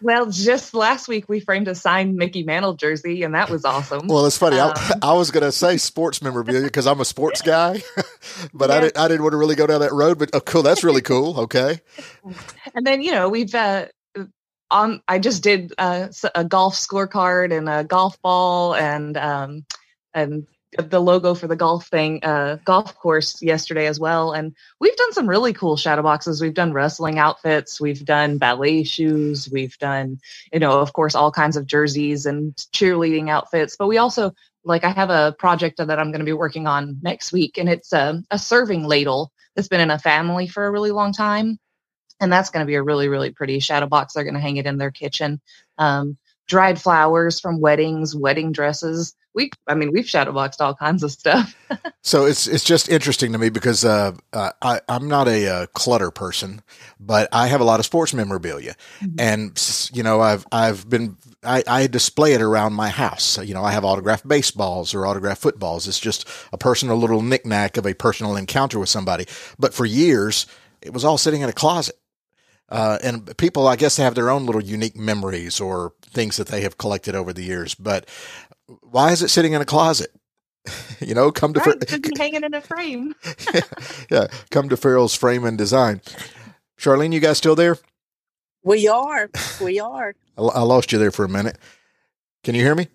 Well, 0.02 0.30
just 0.30 0.72
last 0.72 1.08
week 1.08 1.28
we 1.28 1.40
framed 1.40 1.68
a 1.68 1.74
signed 1.74 2.16
Mickey 2.16 2.42
Mantle 2.42 2.72
jersey, 2.72 3.22
and 3.22 3.34
that 3.34 3.50
was 3.50 3.66
awesome. 3.66 4.06
Well, 4.06 4.24
it's 4.24 4.38
funny. 4.38 4.58
Um, 4.58 4.72
I, 4.74 4.94
I, 5.02 5.12
was 5.12 5.30
going 5.30 5.44
to 5.44 5.52
say 5.52 5.76
sports 5.76 6.22
memorabilia 6.22 6.62
because 6.62 6.86
I'm 6.86 7.00
a 7.00 7.04
sports 7.04 7.42
guy, 7.42 7.82
but 8.54 8.70
yeah. 8.70 8.76
I 8.76 8.80
didn't. 8.80 8.98
I 8.98 9.08
didn't 9.08 9.22
want 9.22 9.32
to 9.32 9.36
really 9.36 9.56
go 9.56 9.66
down 9.66 9.80
that 9.80 9.92
road. 9.92 10.18
But 10.18 10.30
oh, 10.32 10.40
cool. 10.40 10.62
That's 10.62 10.82
really 10.82 11.02
cool. 11.02 11.40
Okay. 11.40 11.80
And 12.74 12.86
then 12.86 13.02
you 13.02 13.12
know 13.12 13.28
we've 13.28 13.54
uh, 13.54 13.86
on. 14.70 15.02
I 15.08 15.18
just 15.18 15.42
did 15.42 15.72
a 15.78 16.44
golf 16.46 16.74
scorecard 16.74 17.56
and 17.56 17.68
a 17.68 17.84
golf 17.84 18.20
ball 18.22 18.74
and 18.74 19.16
um, 19.16 19.64
and 20.14 20.46
the 20.78 21.00
logo 21.00 21.34
for 21.34 21.46
the 21.46 21.56
golf 21.56 21.88
thing, 21.88 22.20
uh, 22.22 22.56
golf 22.64 22.94
course 22.96 23.42
yesterday 23.42 23.86
as 23.86 23.98
well. 23.98 24.32
And 24.32 24.54
we've 24.78 24.96
done 24.96 25.12
some 25.12 25.28
really 25.28 25.52
cool 25.52 25.76
shadow 25.76 26.02
boxes. 26.02 26.40
We've 26.40 26.54
done 26.54 26.72
wrestling 26.72 27.18
outfits, 27.18 27.80
we've 27.80 28.04
done 28.04 28.38
ballet 28.38 28.84
shoes, 28.84 29.48
we've 29.50 29.76
done, 29.78 30.20
you 30.52 30.60
know, 30.60 30.80
of 30.80 30.92
course, 30.92 31.14
all 31.14 31.32
kinds 31.32 31.56
of 31.56 31.66
jerseys 31.66 32.26
and 32.26 32.54
cheerleading 32.72 33.28
outfits. 33.28 33.76
But 33.76 33.88
we 33.88 33.98
also, 33.98 34.32
like, 34.64 34.84
I 34.84 34.90
have 34.90 35.10
a 35.10 35.34
project 35.38 35.78
that 35.78 35.98
I'm 35.98 36.12
going 36.12 36.20
to 36.20 36.24
be 36.24 36.32
working 36.32 36.66
on 36.66 36.98
next 37.02 37.32
week, 37.32 37.58
and 37.58 37.68
it's 37.68 37.92
a, 37.92 38.22
a 38.30 38.38
serving 38.38 38.84
ladle 38.84 39.32
that's 39.56 39.68
been 39.68 39.80
in 39.80 39.90
a 39.90 39.98
family 39.98 40.46
for 40.46 40.66
a 40.66 40.70
really 40.70 40.92
long 40.92 41.12
time. 41.12 41.58
And 42.20 42.32
that's 42.32 42.50
going 42.50 42.64
to 42.64 42.66
be 42.66 42.74
a 42.74 42.82
really, 42.82 43.08
really 43.08 43.30
pretty 43.30 43.60
shadow 43.60 43.86
box. 43.86 44.14
They're 44.14 44.24
going 44.24 44.34
to 44.34 44.40
hang 44.40 44.56
it 44.56 44.66
in 44.66 44.78
their 44.78 44.90
kitchen. 44.90 45.40
Um, 45.78 46.18
dried 46.46 46.80
flowers 46.80 47.40
from 47.40 47.60
weddings, 47.60 48.14
wedding 48.14 48.52
dresses 48.52 49.14
we 49.34 49.50
i 49.66 49.74
mean 49.74 49.92
we've 49.92 50.04
shadowboxed 50.04 50.60
all 50.60 50.74
kinds 50.74 51.02
of 51.02 51.10
stuff 51.10 51.54
so 52.02 52.24
it's 52.24 52.46
it's 52.46 52.64
just 52.64 52.88
interesting 52.88 53.32
to 53.32 53.38
me 53.38 53.48
because 53.48 53.84
uh, 53.84 54.12
uh, 54.32 54.50
I, 54.60 54.80
i'm 54.88 55.08
not 55.08 55.28
a 55.28 55.48
uh, 55.48 55.66
clutter 55.66 56.10
person 56.10 56.62
but 56.98 57.28
i 57.32 57.46
have 57.46 57.60
a 57.60 57.64
lot 57.64 57.80
of 57.80 57.86
sports 57.86 58.12
memorabilia 58.12 58.74
mm-hmm. 59.00 59.14
and 59.18 59.90
you 59.92 60.02
know 60.02 60.20
i've 60.20 60.46
i've 60.52 60.88
been 60.88 61.16
I, 61.42 61.62
I 61.66 61.86
display 61.86 62.34
it 62.34 62.42
around 62.42 62.74
my 62.74 62.90
house. 62.90 63.42
You 63.42 63.54
know, 63.54 63.64
I 63.64 63.72
have 63.72 63.82
autographed 63.82 64.28
baseballs 64.28 64.92
or 64.92 65.06
autographed 65.06 65.40
footballs. 65.40 65.88
It's 65.88 65.98
just 65.98 66.28
a 66.52 66.58
personal 66.58 66.98
little 66.98 67.22
knickknack 67.22 67.78
of 67.78 67.86
a 67.86 67.94
personal 67.94 68.36
encounter 68.36 68.78
with 68.78 68.90
somebody. 68.90 69.24
But 69.58 69.72
for 69.72 69.86
years, 69.86 70.44
it 70.82 70.92
was 70.92 71.02
all 71.02 71.16
sitting 71.16 71.40
in 71.40 71.48
a 71.48 71.54
closet. 71.54 71.96
Uh, 72.70 72.98
and 73.02 73.36
people, 73.36 73.66
I 73.66 73.76
guess, 73.76 73.96
have 73.96 74.14
their 74.14 74.30
own 74.30 74.46
little 74.46 74.62
unique 74.62 74.96
memories 74.96 75.60
or 75.60 75.92
things 76.02 76.36
that 76.36 76.48
they 76.48 76.60
have 76.60 76.78
collected 76.78 77.14
over 77.14 77.32
the 77.32 77.42
years. 77.42 77.74
But 77.74 78.08
why 78.82 79.12
is 79.12 79.22
it 79.22 79.28
sitting 79.28 79.52
in 79.52 79.60
a 79.60 79.66
closet? 79.66 80.10
you 81.00 81.14
know, 81.14 81.32
come 81.32 81.52
to 81.54 81.60
right, 81.60 81.88
Fer- 81.88 81.98
hanging 82.16 82.44
in 82.44 82.54
a 82.54 82.60
frame. 82.60 83.14
yeah, 84.10 84.26
come 84.50 84.68
to 84.68 84.76
Farrell's 84.76 85.14
Frame 85.14 85.44
and 85.44 85.58
Design. 85.58 86.00
Charlene, 86.78 87.12
you 87.12 87.20
guys 87.20 87.38
still 87.38 87.56
there? 87.56 87.78
We 88.62 88.88
are. 88.88 89.30
We 89.60 89.80
are. 89.80 90.14
I, 90.38 90.42
I 90.42 90.60
lost 90.62 90.92
you 90.92 90.98
there 90.98 91.10
for 91.10 91.24
a 91.24 91.28
minute. 91.28 91.58
Can 92.44 92.54
you 92.54 92.62
hear 92.62 92.74
me? 92.74 92.88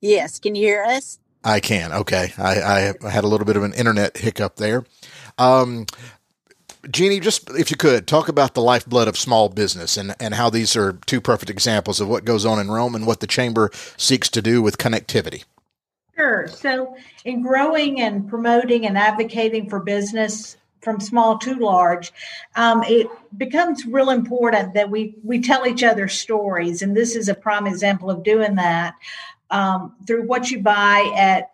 Yes. 0.00 0.38
Can 0.38 0.54
you 0.54 0.66
hear 0.66 0.84
us? 0.84 1.18
I 1.44 1.60
can. 1.60 1.92
Okay. 1.92 2.32
I, 2.38 2.94
I 3.02 3.10
had 3.10 3.24
a 3.24 3.28
little 3.28 3.46
bit 3.46 3.56
of 3.56 3.62
an 3.62 3.74
internet 3.74 4.16
hiccup 4.16 4.56
there. 4.56 4.84
Um, 5.38 5.86
Jeannie, 6.90 7.20
just 7.20 7.50
if 7.50 7.70
you 7.70 7.76
could 7.76 8.06
talk 8.06 8.28
about 8.28 8.54
the 8.54 8.62
lifeblood 8.62 9.08
of 9.08 9.16
small 9.16 9.48
business 9.48 9.96
and, 9.96 10.14
and 10.20 10.34
how 10.34 10.50
these 10.50 10.76
are 10.76 10.94
two 11.06 11.20
perfect 11.20 11.50
examples 11.50 12.00
of 12.00 12.08
what 12.08 12.24
goes 12.24 12.46
on 12.46 12.58
in 12.58 12.70
Rome 12.70 12.94
and 12.94 13.06
what 13.06 13.20
the 13.20 13.26
chamber 13.26 13.70
seeks 13.96 14.28
to 14.30 14.42
do 14.42 14.62
with 14.62 14.78
connectivity. 14.78 15.44
Sure. 16.16 16.48
So, 16.48 16.96
in 17.24 17.42
growing 17.42 18.00
and 18.00 18.28
promoting 18.28 18.86
and 18.86 18.98
advocating 18.98 19.68
for 19.70 19.78
business 19.78 20.56
from 20.80 20.98
small 21.00 21.38
to 21.38 21.54
large, 21.54 22.12
um, 22.56 22.82
it 22.84 23.06
becomes 23.36 23.86
real 23.86 24.10
important 24.10 24.74
that 24.74 24.90
we 24.90 25.14
we 25.22 25.40
tell 25.40 25.66
each 25.66 25.84
other 25.84 26.08
stories, 26.08 26.82
and 26.82 26.96
this 26.96 27.14
is 27.14 27.28
a 27.28 27.34
prime 27.34 27.68
example 27.68 28.10
of 28.10 28.24
doing 28.24 28.56
that 28.56 28.94
um, 29.50 29.94
through 30.06 30.26
what 30.26 30.50
you 30.50 30.60
buy 30.60 31.12
at 31.16 31.50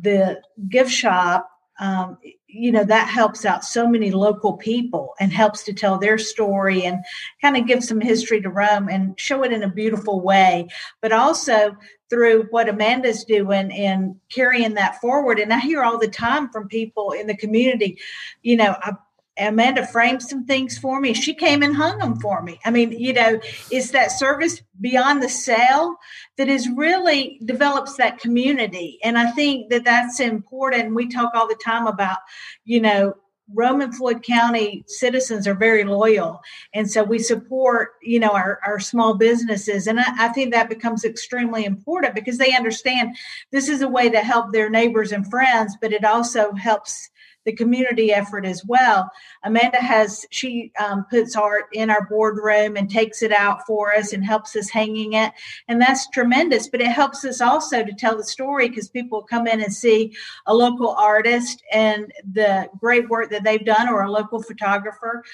the 0.00 0.40
gift 0.68 0.90
shop. 0.90 1.50
Um, 1.78 2.16
you 2.52 2.72
know 2.72 2.84
that 2.84 3.08
helps 3.08 3.44
out 3.44 3.64
so 3.64 3.88
many 3.88 4.10
local 4.10 4.54
people 4.54 5.14
and 5.20 5.32
helps 5.32 5.62
to 5.64 5.72
tell 5.72 5.98
their 5.98 6.18
story 6.18 6.84
and 6.84 7.04
kind 7.40 7.56
of 7.56 7.66
give 7.66 7.84
some 7.84 8.00
history 8.00 8.40
to 8.40 8.50
Rome 8.50 8.88
and 8.88 9.18
show 9.18 9.42
it 9.44 9.52
in 9.52 9.62
a 9.62 9.68
beautiful 9.68 10.20
way. 10.20 10.68
But 11.00 11.12
also 11.12 11.76
through 12.08 12.48
what 12.50 12.68
Amanda's 12.68 13.24
doing 13.24 13.72
and 13.72 14.16
carrying 14.30 14.74
that 14.74 15.00
forward. 15.00 15.38
And 15.38 15.52
I 15.52 15.60
hear 15.60 15.84
all 15.84 15.96
the 15.96 16.08
time 16.08 16.50
from 16.50 16.66
people 16.66 17.12
in 17.12 17.26
the 17.26 17.36
community 17.36 17.98
you 18.42 18.56
know 18.56 18.76
I 18.82 18.92
Amanda 19.40 19.86
framed 19.86 20.22
some 20.22 20.44
things 20.44 20.78
for 20.78 21.00
me. 21.00 21.14
She 21.14 21.34
came 21.34 21.62
and 21.62 21.74
hung 21.74 21.98
them 21.98 22.20
for 22.20 22.42
me. 22.42 22.60
I 22.64 22.70
mean, 22.70 22.92
you 22.92 23.12
know, 23.12 23.40
it's 23.70 23.90
that 23.90 24.12
service 24.12 24.62
beyond 24.80 25.22
the 25.22 25.28
sale 25.28 25.96
that 26.36 26.48
is 26.48 26.68
really 26.76 27.40
develops 27.44 27.96
that 27.96 28.18
community. 28.18 28.98
And 29.02 29.18
I 29.18 29.30
think 29.32 29.70
that 29.70 29.84
that's 29.84 30.20
important. 30.20 30.94
We 30.94 31.08
talk 31.08 31.32
all 31.34 31.48
the 31.48 31.60
time 31.62 31.86
about, 31.86 32.18
you 32.64 32.80
know, 32.80 33.14
Rome 33.52 33.80
and 33.80 33.94
Floyd 33.94 34.22
County 34.22 34.84
citizens 34.86 35.46
are 35.48 35.54
very 35.54 35.84
loyal. 35.84 36.40
And 36.72 36.88
so 36.88 37.02
we 37.02 37.18
support, 37.18 37.94
you 38.02 38.20
know, 38.20 38.30
our, 38.30 38.60
our 38.64 38.78
small 38.78 39.14
businesses. 39.14 39.86
And 39.86 39.98
I, 39.98 40.04
I, 40.18 40.28
think 40.28 40.52
that 40.52 40.68
becomes 40.68 41.04
extremely 41.04 41.64
important 41.64 42.14
because 42.14 42.38
they 42.38 42.54
understand 42.54 43.16
this 43.50 43.68
is 43.68 43.82
a 43.82 43.88
way 43.88 44.08
to 44.08 44.20
help 44.20 44.52
their 44.52 44.70
neighbors 44.70 45.10
and 45.10 45.28
friends, 45.28 45.76
but 45.80 45.92
it 45.92 46.04
also 46.04 46.52
helps 46.52 47.10
the 47.50 47.56
community 47.56 48.12
effort 48.12 48.46
as 48.46 48.64
well. 48.64 49.10
Amanda 49.42 49.78
has, 49.78 50.24
she 50.30 50.70
um, 50.78 51.04
puts 51.10 51.34
art 51.34 51.64
in 51.72 51.90
our 51.90 52.06
boardroom 52.06 52.76
and 52.76 52.88
takes 52.88 53.22
it 53.22 53.32
out 53.32 53.66
for 53.66 53.92
us 53.92 54.12
and 54.12 54.24
helps 54.24 54.54
us 54.54 54.70
hanging 54.70 55.14
it. 55.14 55.32
And 55.68 55.80
that's 55.80 56.08
tremendous. 56.10 56.68
But 56.68 56.80
it 56.80 56.88
helps 56.88 57.24
us 57.24 57.40
also 57.40 57.84
to 57.84 57.92
tell 57.92 58.16
the 58.16 58.24
story 58.24 58.68
because 58.68 58.88
people 58.88 59.22
come 59.22 59.46
in 59.46 59.60
and 59.60 59.72
see 59.72 60.14
a 60.46 60.54
local 60.54 60.90
artist 60.90 61.62
and 61.72 62.12
the 62.32 62.68
great 62.78 63.08
work 63.08 63.30
that 63.30 63.42
they've 63.42 63.64
done 63.64 63.88
or 63.88 64.02
a 64.02 64.10
local 64.10 64.42
photographer 64.42 65.24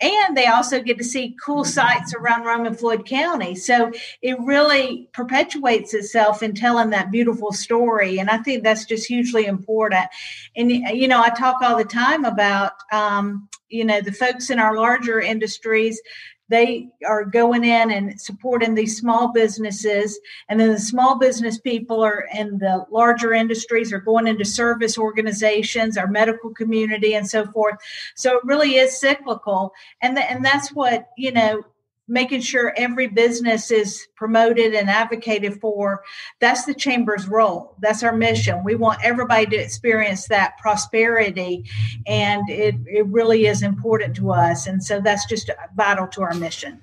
and 0.00 0.36
they 0.36 0.46
also 0.46 0.80
get 0.80 0.98
to 0.98 1.04
see 1.04 1.36
cool 1.42 1.64
sites 1.64 2.14
around 2.14 2.44
Rome 2.44 2.66
and 2.66 2.78
Floyd 2.78 3.06
County. 3.06 3.54
So 3.54 3.90
it 4.20 4.38
really 4.40 5.08
perpetuates 5.12 5.94
itself 5.94 6.42
in 6.42 6.54
telling 6.54 6.90
that 6.90 7.10
beautiful 7.10 7.52
story. 7.52 8.18
And 8.18 8.28
I 8.28 8.38
think 8.38 8.62
that's 8.62 8.84
just 8.84 9.06
hugely 9.06 9.46
important. 9.46 10.06
And, 10.54 10.70
you 10.70 11.08
know, 11.08 11.22
I 11.22 11.30
talk 11.30 11.62
all 11.62 11.78
the 11.78 11.84
time 11.84 12.26
about, 12.26 12.72
um, 12.92 13.48
you 13.68 13.84
know, 13.84 14.00
the 14.00 14.12
folks 14.12 14.50
in 14.50 14.58
our 14.58 14.76
larger 14.76 15.20
industries 15.20 16.00
they 16.48 16.88
are 17.06 17.24
going 17.24 17.64
in 17.64 17.90
and 17.90 18.20
supporting 18.20 18.74
these 18.74 18.96
small 18.96 19.32
businesses. 19.32 20.18
And 20.48 20.60
then 20.60 20.72
the 20.72 20.78
small 20.78 21.18
business 21.18 21.58
people 21.58 22.04
are 22.04 22.28
in 22.32 22.58
the 22.58 22.86
larger 22.90 23.32
industries 23.32 23.92
are 23.92 23.98
going 23.98 24.26
into 24.26 24.44
service 24.44 24.96
organizations 24.98 25.96
our 25.96 26.06
medical 26.06 26.50
community 26.50 27.14
and 27.14 27.28
so 27.28 27.46
forth. 27.46 27.76
So 28.14 28.36
it 28.36 28.44
really 28.44 28.76
is 28.76 28.98
cyclical. 28.98 29.72
And, 30.02 30.18
and 30.18 30.44
that's 30.44 30.72
what 30.72 31.08
you 31.16 31.32
know 31.32 31.64
making 32.08 32.40
sure 32.40 32.72
every 32.76 33.08
business 33.08 33.70
is 33.70 34.06
promoted 34.14 34.74
and 34.74 34.88
advocated 34.88 35.60
for 35.60 36.02
that's 36.40 36.64
the 36.64 36.74
chamber's 36.74 37.26
role. 37.26 37.74
That's 37.80 38.02
our 38.02 38.12
mission. 38.12 38.62
We 38.64 38.76
want 38.76 39.00
everybody 39.02 39.46
to 39.46 39.56
experience 39.56 40.28
that 40.28 40.56
prosperity 40.58 41.64
and 42.06 42.48
it, 42.48 42.76
it 42.86 43.06
really 43.06 43.46
is 43.46 43.62
important 43.62 44.14
to 44.16 44.32
us 44.32 44.66
and 44.66 44.82
so 44.82 45.00
that's 45.00 45.26
just 45.26 45.50
vital 45.76 46.06
to 46.08 46.22
our 46.22 46.34
mission. 46.34 46.82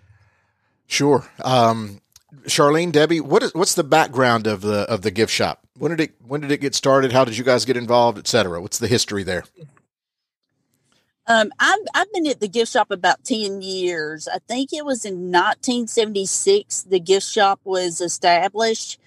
Sure. 0.87 1.25
Um, 1.43 2.01
charlene 2.45 2.91
debbie 2.91 3.21
what 3.21 3.43
is 3.43 3.53
what's 3.53 3.75
the 3.75 3.83
background 3.83 4.47
of 4.47 4.61
the 4.61 4.81
of 4.89 5.01
the 5.01 5.11
gift 5.11 5.31
shop? 5.31 5.65
When 5.77 5.91
did 5.91 6.01
it 6.01 6.15
when 6.25 6.41
did 6.41 6.51
it 6.51 6.59
get 6.59 6.75
started? 6.75 7.13
How 7.13 7.23
did 7.23 7.37
you 7.37 7.43
guys 7.43 7.63
get 7.63 7.77
involved 7.77 8.17
etc 8.17 8.61
what's 8.61 8.79
the 8.79 8.87
history 8.87 9.23
there 9.23 9.43
um, 11.27 11.51
I've, 11.59 11.79
I've 11.93 12.11
been 12.11 12.27
at 12.27 12.39
the 12.39 12.47
gift 12.47 12.73
shop 12.73 12.91
about 12.91 13.23
10 13.23 13.61
years. 13.61 14.27
I 14.27 14.39
think 14.47 14.73
it 14.73 14.85
was 14.85 15.05
in 15.05 15.31
1976 15.31 16.83
the 16.83 16.99
gift 16.99 17.27
shop 17.27 17.61
was 17.63 18.01
established 18.01 18.99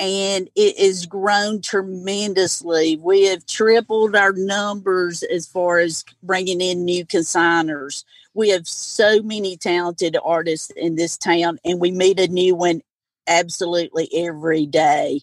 and 0.00 0.50
it 0.56 0.78
has 0.78 1.06
grown 1.06 1.62
tremendously. 1.62 2.96
We 2.96 3.26
have 3.26 3.46
tripled 3.46 4.16
our 4.16 4.32
numbers 4.32 5.22
as 5.22 5.46
far 5.46 5.78
as 5.78 6.04
bringing 6.22 6.60
in 6.60 6.84
new 6.84 7.06
consigners. 7.06 8.04
We 8.34 8.48
have 8.50 8.66
so 8.66 9.22
many 9.22 9.56
talented 9.56 10.16
artists 10.22 10.70
in 10.70 10.96
this 10.96 11.16
town, 11.16 11.60
and 11.64 11.80
we 11.80 11.92
meet 11.92 12.18
a 12.18 12.26
new 12.26 12.56
one 12.56 12.82
absolutely 13.28 14.08
every 14.12 14.66
day. 14.66 15.20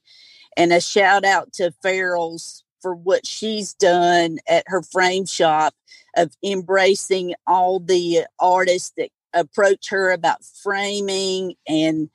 And 0.56 0.72
a 0.72 0.80
shout 0.80 1.26
out 1.26 1.52
to 1.54 1.74
Farrell's 1.84 2.64
for 2.82 2.96
what 2.96 3.28
she's 3.28 3.74
done 3.74 4.40
at 4.48 4.64
her 4.68 4.82
frame 4.82 5.26
shop 5.26 5.76
of 6.16 6.36
embracing 6.44 7.34
all 7.48 7.80
the 7.80 8.26
artists 8.40 8.92
that 8.98 9.10
approach 9.34 9.90
her 9.90 10.12
about 10.12 10.44
framing 10.44 11.56
and 11.68 12.10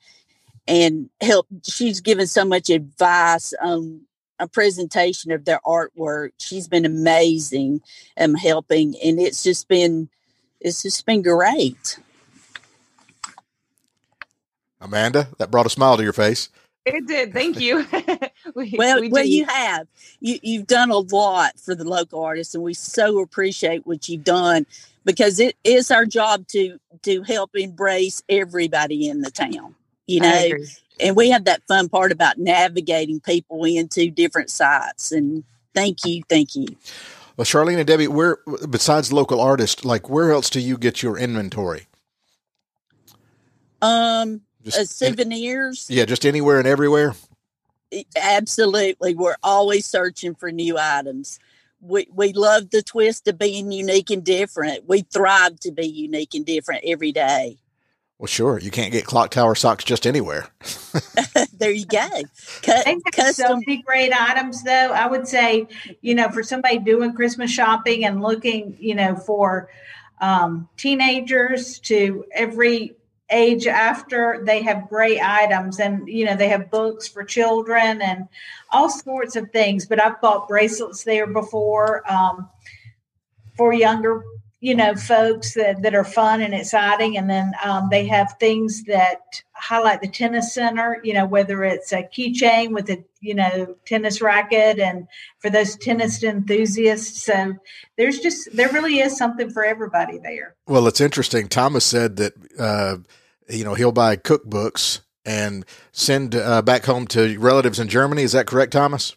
and 0.67 1.09
help. 1.21 1.47
She's 1.63 2.01
given 2.01 2.27
so 2.27 2.43
much 2.43 2.69
advice 2.69 3.53
on 3.61 4.01
a 4.39 4.47
presentation 4.47 5.31
of 5.31 5.45
their 5.45 5.61
artwork. 5.65 6.31
She's 6.39 6.67
been 6.67 6.85
amazing 6.85 7.81
um 8.19 8.35
helping 8.35 8.95
and 9.03 9.19
it's 9.19 9.43
just 9.43 9.67
been 9.67 10.09
it's 10.59 10.83
just 10.83 11.05
been 11.05 11.21
great. 11.21 11.99
Amanda, 14.79 15.29
that 15.37 15.49
brought 15.49 15.65
a 15.65 15.69
smile 15.69 15.97
to 15.97 16.03
your 16.03 16.13
face. 16.13 16.49
It 16.85 17.07
did. 17.07 17.33
Thank 17.33 17.59
you. 17.59 17.85
we, 18.55 18.73
well, 18.77 19.01
we 19.01 19.09
well, 19.09 19.25
you 19.25 19.45
have. 19.45 19.87
You 20.19 20.39
you've 20.41 20.67
done 20.67 20.91
a 20.91 20.97
lot 20.97 21.59
for 21.59 21.75
the 21.75 21.83
local 21.83 22.23
artists, 22.23 22.55
and 22.55 22.63
we 22.63 22.73
so 22.73 23.19
appreciate 23.19 23.85
what 23.85 24.07
you've 24.09 24.23
done 24.23 24.65
because 25.05 25.39
it 25.39 25.55
is 25.63 25.91
our 25.91 26.05
job 26.05 26.47
to 26.49 26.79
to 27.03 27.23
help 27.23 27.55
embrace 27.55 28.23
everybody 28.29 29.09
in 29.09 29.21
the 29.21 29.31
town. 29.31 29.75
You 30.05 30.21
know, 30.21 30.49
and 30.99 31.15
we 31.15 31.29
have 31.31 31.45
that 31.45 31.63
fun 31.67 31.89
part 31.89 32.11
about 32.11 32.37
navigating 32.37 33.19
people 33.19 33.63
into 33.65 34.09
different 34.09 34.49
sites. 34.49 35.11
And 35.11 35.43
thank 35.73 36.05
you, 36.05 36.23
thank 36.29 36.55
you. 36.55 36.67
Well, 37.35 37.45
Charlene 37.45 37.77
and 37.77 37.85
Debbie, 37.85 38.07
where 38.07 38.37
besides 38.69 39.13
local 39.13 39.39
artists, 39.39 39.85
like 39.85 40.09
where 40.09 40.31
else 40.31 40.49
do 40.49 40.59
you 40.59 40.77
get 40.77 41.03
your 41.03 41.17
inventory? 41.17 41.87
Um, 43.81 44.41
just 44.63 44.79
uh, 44.79 44.85
souvenirs. 44.85 45.87
yeah, 45.89 46.05
just 46.05 46.25
anywhere 46.25 46.57
and 46.57 46.67
everywhere. 46.67 47.13
Absolutely, 48.15 49.15
we're 49.15 49.37
always 49.43 49.85
searching 49.85 50.35
for 50.35 50.51
new 50.51 50.77
items. 50.77 51.39
We 51.79 52.07
we 52.13 52.33
love 52.33 52.71
the 52.71 52.81
twist 52.81 53.27
of 53.27 53.37
being 53.37 53.71
unique 53.71 54.09
and 54.09 54.23
different. 54.23 54.87
We 54.87 55.01
thrive 55.01 55.59
to 55.61 55.71
be 55.71 55.87
unique 55.87 56.33
and 56.33 56.45
different 56.45 56.83
every 56.85 57.11
day. 57.11 57.57
Well, 58.19 58.27
sure. 58.27 58.59
You 58.59 58.71
can't 58.71 58.91
get 58.91 59.05
clock 59.05 59.29
tower 59.29 59.53
socks 59.53 59.83
just 59.83 60.07
anywhere. 60.07 60.47
there 61.53 61.71
you 61.71 61.85
go. 61.85 62.07
Cut, 62.63 62.85
they 62.85 62.91
have 62.91 63.03
custom. 63.11 63.47
so 63.47 63.55
many 63.65 63.83
great 63.83 64.11
items, 64.11 64.63
though. 64.63 64.91
I 64.91 65.07
would 65.07 65.27
say, 65.27 65.67
you 66.01 66.15
know, 66.15 66.29
for 66.29 66.41
somebody 66.41 66.79
doing 66.79 67.13
Christmas 67.13 67.51
shopping 67.51 68.05
and 68.05 68.21
looking, 68.21 68.75
you 68.79 68.95
know, 68.95 69.15
for 69.15 69.69
um, 70.19 70.67
teenagers 70.77 71.77
to 71.79 72.25
every 72.31 72.96
age 73.29 73.67
after, 73.67 74.41
they 74.45 74.61
have 74.63 74.89
great 74.89 75.19
items, 75.21 75.79
and 75.79 76.07
you 76.07 76.25
know, 76.25 76.35
they 76.35 76.49
have 76.49 76.71
books 76.71 77.07
for 77.07 77.23
children 77.23 78.01
and 78.01 78.27
all 78.71 78.89
sorts 78.89 79.35
of 79.35 79.51
things. 79.51 79.85
But 79.85 80.01
I've 80.01 80.21
bought 80.21 80.47
bracelets 80.47 81.03
there 81.03 81.27
before 81.27 82.09
um, 82.11 82.49
for 83.55 83.73
younger 83.73 84.23
you 84.59 84.73
know 84.73 84.95
folks 84.95 85.53
that, 85.53 85.81
that 85.83 85.93
are 85.93 86.03
fun 86.03 86.41
and 86.41 86.53
exciting. 86.53 87.17
And 87.17 87.29
then 87.29 87.51
um, 87.63 87.89
they 87.91 88.05
have 88.07 88.35
things 88.39 88.83
that 88.85 89.19
highlight 89.53 90.01
the 90.01 90.07
tennis 90.07 90.53
center 90.53 91.01
you 91.03 91.13
know 91.13 91.25
whether 91.25 91.63
it's 91.63 91.91
a 91.91 92.03
keychain 92.03 92.71
with 92.71 92.89
a 92.91 93.03
you 93.21 93.33
know 93.33 93.75
tennis 93.85 94.21
racket 94.21 94.77
and 94.79 95.07
for 95.39 95.49
those 95.49 95.75
tennis 95.75 96.23
enthusiasts. 96.23 97.23
So 97.23 97.55
there's 97.97 98.19
just 98.19 98.55
there 98.55 98.69
really 98.69 98.99
is 98.99 99.17
something 99.17 99.49
for 99.49 99.63
everybody 99.63 100.17
there. 100.17 100.55
Well 100.67 100.87
it's 100.87 101.01
interesting. 101.01 101.47
Thomas 101.47 101.85
said 101.85 102.17
that 102.17 102.33
uh, 102.59 102.97
you 103.49 103.63
know 103.63 103.75
he'll 103.75 103.91
buy 103.91 104.17
cookbooks 104.17 105.01
and 105.25 105.65
send 105.91 106.35
uh, 106.35 106.61
back 106.61 106.85
home 106.85 107.05
to 107.07 107.37
relatives 107.39 107.79
in 107.79 107.87
germany. 107.87 108.23
Is 108.23 108.31
that 108.31 108.47
correct 108.47 108.73
thomas 108.73 109.15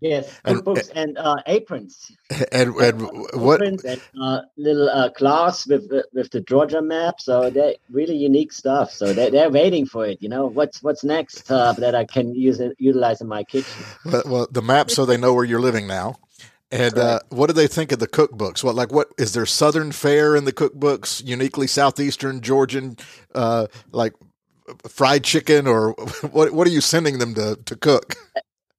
Yes, 0.00 0.40
and, 0.44 0.64
books 0.64 0.88
and 0.88 1.18
uh, 1.18 1.36
aprons. 1.46 2.12
And, 2.52 2.74
and 2.76 3.02
what 3.32 3.60
aprons 3.60 3.84
and 3.84 4.00
uh, 4.20 4.40
little 4.56 4.88
uh, 4.88 5.10
cloths 5.10 5.66
with 5.66 5.90
with 6.12 6.30
the 6.30 6.40
Georgia 6.40 6.82
map. 6.82 7.20
So 7.20 7.50
they're 7.50 7.74
really 7.90 8.16
unique 8.16 8.52
stuff. 8.52 8.92
So 8.92 9.12
they 9.12 9.30
they're 9.30 9.50
waiting 9.50 9.86
for 9.86 10.06
it. 10.06 10.22
You 10.22 10.28
know 10.28 10.46
what's 10.46 10.82
what's 10.82 11.04
next 11.04 11.50
uh, 11.50 11.72
that 11.74 11.94
I 11.94 12.04
can 12.04 12.34
use 12.34 12.60
it, 12.60 12.76
utilize 12.78 13.20
in 13.20 13.28
my 13.28 13.44
kitchen. 13.44 13.84
Well, 14.04 14.22
well, 14.26 14.48
the 14.50 14.62
map 14.62 14.90
so 14.90 15.04
they 15.04 15.16
know 15.16 15.34
where 15.34 15.44
you're 15.44 15.60
living 15.60 15.86
now. 15.86 16.16
And 16.70 16.98
uh, 16.98 17.20
what 17.30 17.46
do 17.46 17.54
they 17.54 17.66
think 17.66 17.92
of 17.92 17.98
the 17.98 18.08
cookbooks? 18.08 18.62
What 18.62 18.74
like 18.74 18.92
what 18.92 19.08
is 19.16 19.32
there 19.32 19.46
Southern 19.46 19.90
fare 19.90 20.36
in 20.36 20.44
the 20.44 20.52
cookbooks? 20.52 21.24
Uniquely 21.24 21.66
Southeastern 21.66 22.42
Georgian, 22.42 22.98
uh, 23.34 23.68
like 23.90 24.12
fried 24.86 25.24
chicken, 25.24 25.66
or 25.66 25.92
what? 26.30 26.52
What 26.52 26.66
are 26.66 26.70
you 26.70 26.82
sending 26.82 27.18
them 27.18 27.34
to 27.34 27.58
to 27.64 27.76
cook? 27.76 28.16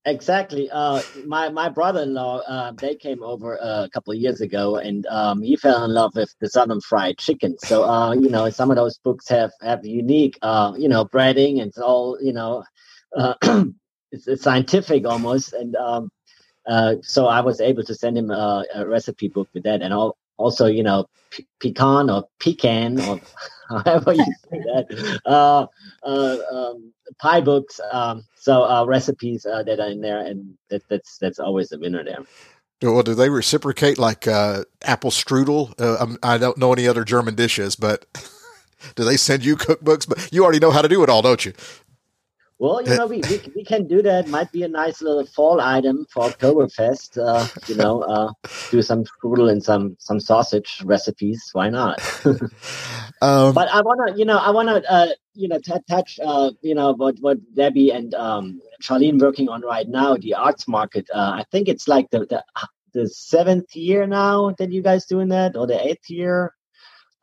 Exactly. 0.06 0.70
Uh, 0.72 1.04
my 1.26 1.50
my 1.50 1.68
brother-in-law, 1.68 2.38
uh, 2.48 2.72
they 2.80 2.96
came 2.96 3.22
over 3.22 3.62
uh, 3.62 3.84
a 3.84 3.90
couple 3.90 4.14
of 4.14 4.20
years 4.20 4.40
ago, 4.40 4.78
and 4.78 5.06
um, 5.08 5.42
he 5.42 5.58
fell 5.58 5.84
in 5.84 5.94
love 5.94 6.14
with 6.16 6.34
the 6.40 6.50
southern 6.50 6.80
fried 6.82 7.18
chicken. 7.18 7.58
So, 7.60 7.84
uh, 7.84 8.14
you 8.14 8.30
know, 8.30 8.50
some 8.50 8.72
of 8.72 8.78
those 8.78 8.98
books 9.00 9.28
have 9.28 9.52
have 9.62 9.86
unique, 9.86 10.38
uh, 10.42 10.74
you 10.78 10.88
know, 10.88 11.04
breading, 11.06 11.60
and 11.62 11.68
it's 11.68 11.78
all, 11.78 12.18
you 12.22 12.32
know, 12.32 12.64
uh, 13.16 13.34
it's, 14.12 14.28
it's, 14.28 14.42
scientific 14.42 15.06
almost. 15.06 15.54
And 15.54 15.76
um, 15.76 16.10
uh, 16.68 16.96
so, 17.02 17.28
I 17.28 17.42
was 17.42 17.62
able 17.62 17.84
to 17.84 17.96
send 17.96 18.18
him 18.18 18.32
a, 18.32 18.66
a 18.76 18.88
recipe 18.88 19.28
book 19.28 19.50
with 19.54 19.64
that, 19.64 19.82
and 19.82 19.94
all, 19.94 20.18
also, 20.38 20.68
you 20.68 20.84
know, 20.84 21.08
pe- 21.32 21.44
pecan 21.60 22.10
or 22.10 22.26
pecan 22.40 23.02
or 23.02 23.20
however 23.86 24.14
you 24.14 24.26
say 24.50 24.60
that. 24.60 25.22
Uh, 25.26 25.68
uh, 26.04 26.38
um, 26.52 26.94
pie 27.20 27.42
books. 27.42 27.80
Um, 27.92 28.24
so 28.36 28.64
uh, 28.64 28.86
recipes 28.86 29.46
uh, 29.46 29.64
that 29.64 29.80
are 29.80 29.90
in 29.90 30.02
there, 30.02 30.26
and 30.26 30.56
that, 30.70 30.82
that's 30.90 31.18
that's 31.18 31.40
always 31.40 31.72
a 31.72 31.80
winner 31.80 32.04
there. 32.04 32.20
Well, 32.82 33.04
do 33.04 33.14
they 33.14 33.30
reciprocate 33.30 33.98
like 33.98 34.28
uh, 34.28 34.64
apple 34.84 35.12
strudel? 35.12 35.74
Uh, 35.78 36.16
I 36.24 36.38
don't 36.38 36.58
know 36.58 36.72
any 36.72 36.88
other 36.88 37.04
German 37.04 37.36
dishes, 37.36 37.76
but 37.76 38.06
do 38.96 39.04
they 39.04 39.18
send 39.18 39.44
you 39.44 39.56
cookbooks? 39.58 40.08
But 40.08 40.32
you 40.32 40.44
already 40.44 40.60
know 40.60 40.72
how 40.72 40.82
to 40.82 40.88
do 40.88 41.04
it 41.04 41.10
all, 41.10 41.22
don't 41.22 41.46
you? 41.46 41.54
Well, 42.60 42.82
you 42.82 42.94
know, 42.94 43.08
we, 43.08 43.22
we, 43.30 43.42
we 43.56 43.64
can 43.64 43.88
do 43.88 44.02
that. 44.02 44.28
Might 44.28 44.52
be 44.52 44.64
a 44.64 44.68
nice 44.68 45.02
little 45.02 45.26
fall 45.26 45.62
item 45.62 46.06
for 46.12 46.30
Oktoberfest. 46.30 47.18
Uh, 47.18 47.48
you 47.68 47.76
know, 47.76 48.02
uh, 48.02 48.34
do 48.70 48.82
some 48.82 49.06
strudel 49.06 49.50
and 49.50 49.64
some 49.64 49.96
some 49.98 50.20
sausage 50.20 50.82
recipes. 50.84 51.50
Why 51.54 51.70
not? 51.70 52.02
um, 53.22 53.54
but 53.54 53.70
I 53.70 53.82
wanna, 53.82 54.14
you 54.18 54.26
know, 54.26 54.38
I 54.38 54.50
wanna, 54.52 54.84
uh, 54.90 55.08
you 55.36 55.48
know, 55.48 55.58
t- 55.58 55.72
touch, 55.90 56.20
uh, 56.22 56.52
you 56.62 56.76
know, 56.76 56.94
what 56.94 57.16
what 57.22 57.38
Debbie 57.56 57.92
and 57.92 58.14
um, 58.14 58.62
Charlene 58.84 59.22
working 59.22 59.48
on 59.48 59.62
right 59.62 59.88
now, 59.88 60.18
the 60.18 60.34
arts 60.34 60.68
market. 60.68 61.10
Uh, 61.14 61.32
I 61.40 61.46
think 61.54 61.70
it's 61.70 61.88
like 61.88 62.10
the, 62.10 62.26
the 62.26 62.44
the 62.92 63.08
seventh 63.08 63.74
year 63.74 64.06
now 64.06 64.54
that 64.58 64.70
you 64.70 64.82
guys 64.82 65.06
doing 65.06 65.30
that, 65.30 65.56
or 65.56 65.66
the 65.66 65.88
eighth 65.88 66.10
year. 66.10 66.54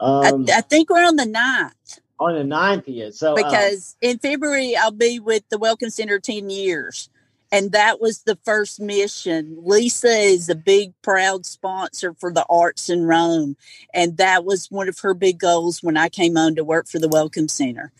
Um, 0.01 0.47
I, 0.49 0.59
I 0.59 0.61
think 0.63 0.89
we're 0.89 1.07
on 1.07 1.17
the 1.17 1.27
ninth 1.27 2.01
on 2.19 2.35
the 2.35 2.45
ninth 2.45 2.89
year. 2.89 3.13
So 3.13 3.33
uh, 3.33 3.37
because 3.37 3.97
uh, 4.03 4.09
in 4.09 4.19
February 4.19 4.77
I'll 4.77 4.91
be 4.91 5.21
with 5.21 5.49
the 5.49 5.59
Welcome 5.59 5.91
Center 5.91 6.19
ten 6.19 6.51
years, 6.51 7.09
and 7.53 7.73
that 7.73 8.01
was 8.01 8.23
the 8.23 8.39
first 8.45 8.81
mission. 8.81 9.59
Lisa 9.63 10.09
is 10.09 10.49
a 10.49 10.55
big 10.55 10.95
proud 11.03 11.47
sponsor 11.47 12.15
for 12.15 12.33
the 12.33 12.47
arts 12.49 12.89
in 12.89 13.05
Rome, 13.05 13.57
and 13.93 14.17
that 14.17 14.45
was 14.45 14.71
one 14.71 14.89
of 14.89 14.99
her 15.01 15.15
big 15.15 15.39
goals 15.39 15.83
when 15.83 15.97
I 15.97 16.09
came 16.09 16.37
on 16.37 16.55
to 16.57 16.65
work 16.65 16.89
for 16.89 16.99
the 16.99 17.09
Welcome 17.09 17.49
Center. 17.49 17.93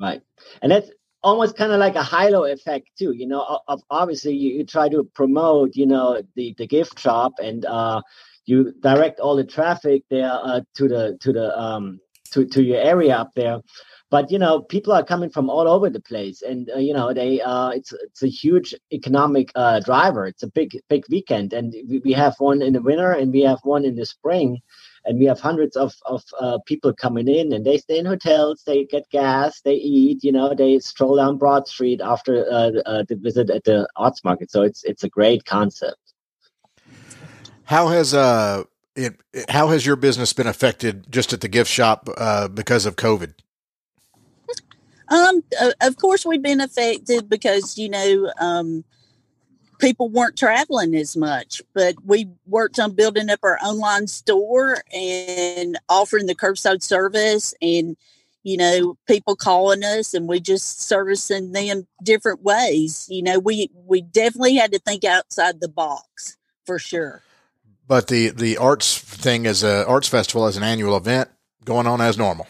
Right, 0.00 0.22
and 0.60 0.72
that's 0.72 0.90
almost 1.22 1.56
kind 1.56 1.70
of 1.70 1.78
like 1.78 1.94
a 1.94 2.02
halo 2.02 2.44
effect 2.44 2.88
too. 2.98 3.12
You 3.12 3.28
know, 3.28 3.60
obviously 3.88 4.34
you, 4.34 4.54
you 4.54 4.64
try 4.64 4.88
to 4.88 5.04
promote, 5.04 5.76
you 5.76 5.86
know, 5.86 6.22
the 6.34 6.54
the 6.58 6.66
gift 6.66 6.98
shop 6.98 7.34
and. 7.38 7.64
uh 7.64 8.02
you 8.44 8.72
direct 8.80 9.20
all 9.20 9.36
the 9.36 9.44
traffic 9.44 10.02
there 10.10 10.32
uh, 10.32 10.60
to 10.74 10.88
the 10.88 11.16
to 11.20 11.32
the 11.32 11.58
um, 11.58 12.00
to, 12.32 12.44
to 12.46 12.62
your 12.62 12.80
area 12.80 13.16
up 13.16 13.30
there. 13.34 13.60
But 14.10 14.30
you 14.30 14.38
know 14.38 14.60
people 14.60 14.92
are 14.92 15.02
coming 15.02 15.30
from 15.30 15.48
all 15.48 15.66
over 15.66 15.88
the 15.88 16.00
place 16.00 16.42
and 16.42 16.70
uh, 16.70 16.78
you 16.78 16.92
know 16.92 17.14
they 17.14 17.40
uh 17.40 17.70
it's 17.70 17.94
it's 17.94 18.22
a 18.22 18.28
huge 18.28 18.74
economic 18.92 19.50
uh 19.54 19.80
driver. 19.80 20.26
It's 20.26 20.42
a 20.42 20.48
big 20.48 20.78
big 20.90 21.04
weekend 21.08 21.54
and 21.54 21.74
we, 21.88 22.00
we 22.04 22.12
have 22.12 22.34
one 22.38 22.60
in 22.60 22.74
the 22.74 22.82
winter 22.82 23.12
and 23.12 23.32
we 23.32 23.40
have 23.40 23.60
one 23.62 23.86
in 23.86 23.96
the 23.96 24.04
spring 24.04 24.60
and 25.06 25.18
we 25.18 25.24
have 25.24 25.40
hundreds 25.40 25.76
of 25.76 25.94
of 26.04 26.22
uh, 26.38 26.58
people 26.66 26.92
coming 26.92 27.26
in 27.26 27.54
and 27.54 27.64
they 27.64 27.78
stay 27.78 27.98
in 27.98 28.04
hotels 28.04 28.62
they 28.66 28.84
get 28.84 29.08
gas 29.10 29.62
they 29.62 29.74
eat 29.74 30.22
you 30.22 30.30
know 30.30 30.54
they 30.54 30.78
stroll 30.78 31.16
down 31.16 31.38
broad 31.38 31.66
street 31.66 32.02
after 32.02 32.46
uh, 32.50 32.70
uh, 32.84 33.04
the 33.08 33.16
visit 33.16 33.48
at 33.48 33.64
the 33.64 33.88
arts 33.96 34.22
market. 34.24 34.50
So 34.50 34.62
it's 34.62 34.84
it's 34.84 35.04
a 35.04 35.08
great 35.08 35.44
concept. 35.46 36.12
How 37.64 37.88
has 37.88 38.12
uh 38.12 38.64
it, 38.94 39.20
it, 39.32 39.50
how 39.50 39.68
has 39.68 39.86
your 39.86 39.96
business 39.96 40.32
been 40.32 40.46
affected 40.46 41.10
just 41.10 41.32
at 41.32 41.40
the 41.40 41.48
gift 41.48 41.70
shop 41.70 42.08
uh, 42.16 42.48
because 42.48 42.86
of 42.86 42.96
COVID? 42.96 43.34
Um, 45.08 45.42
of 45.80 45.96
course, 45.96 46.24
we've 46.24 46.42
been 46.42 46.60
affected 46.60 47.28
because 47.28 47.76
you 47.76 47.88
know 47.88 48.32
um, 48.40 48.84
people 49.78 50.08
weren't 50.08 50.38
traveling 50.38 50.94
as 50.94 51.16
much, 51.16 51.60
but 51.74 51.94
we 52.04 52.28
worked 52.46 52.78
on 52.78 52.94
building 52.94 53.28
up 53.28 53.40
our 53.42 53.58
online 53.62 54.06
store 54.06 54.78
and 54.94 55.78
offering 55.88 56.26
the 56.26 56.34
curbside 56.34 56.82
service, 56.82 57.52
and 57.60 57.96
you 58.42 58.56
know 58.56 58.96
people 59.06 59.36
calling 59.36 59.84
us, 59.84 60.14
and 60.14 60.28
we 60.28 60.40
just 60.40 60.80
servicing 60.80 61.52
them 61.52 61.86
different 62.02 62.42
ways. 62.42 63.06
You 63.10 63.22
know, 63.22 63.38
we 63.38 63.70
we 63.86 64.00
definitely 64.00 64.54
had 64.54 64.72
to 64.72 64.78
think 64.78 65.04
outside 65.04 65.60
the 65.60 65.68
box 65.68 66.38
for 66.64 66.78
sure. 66.78 67.22
But 67.92 68.06
the 68.06 68.30
the 68.30 68.56
arts 68.56 68.96
thing 68.96 69.44
is 69.44 69.62
a 69.62 69.86
arts 69.86 70.08
festival 70.08 70.46
as 70.46 70.56
an 70.56 70.62
annual 70.62 70.96
event, 70.96 71.28
going 71.62 71.86
on 71.86 72.00
as 72.00 72.16
normal. 72.16 72.46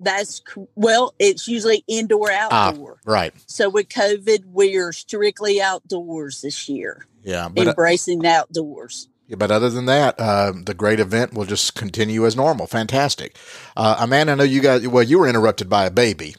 That's 0.00 0.42
well, 0.74 1.14
it's 1.20 1.46
usually 1.46 1.84
indoor 1.86 2.28
ah, 2.32 2.70
outdoor. 2.70 2.96
Ah, 3.06 3.12
right. 3.12 3.32
So 3.46 3.68
with 3.68 3.88
COVID, 3.88 4.46
we 4.46 4.78
are 4.78 4.90
strictly 4.90 5.62
outdoors 5.62 6.40
this 6.40 6.68
year. 6.68 7.06
Yeah, 7.22 7.48
but, 7.48 7.68
embracing 7.68 8.26
uh, 8.26 8.30
outdoors. 8.30 9.08
Yeah, 9.28 9.36
but 9.36 9.52
other 9.52 9.70
than 9.70 9.86
that, 9.86 10.18
uh, 10.18 10.54
the 10.56 10.74
great 10.74 10.98
event 10.98 11.34
will 11.34 11.44
just 11.44 11.76
continue 11.76 12.26
as 12.26 12.34
normal. 12.34 12.66
Fantastic. 12.66 13.36
Uh, 13.76 13.94
Amanda, 14.00 14.32
I 14.32 14.34
know 14.34 14.42
you 14.42 14.60
guys. 14.60 14.88
Well, 14.88 15.04
you 15.04 15.20
were 15.20 15.28
interrupted 15.28 15.68
by 15.68 15.84
a 15.84 15.92
baby. 15.92 16.34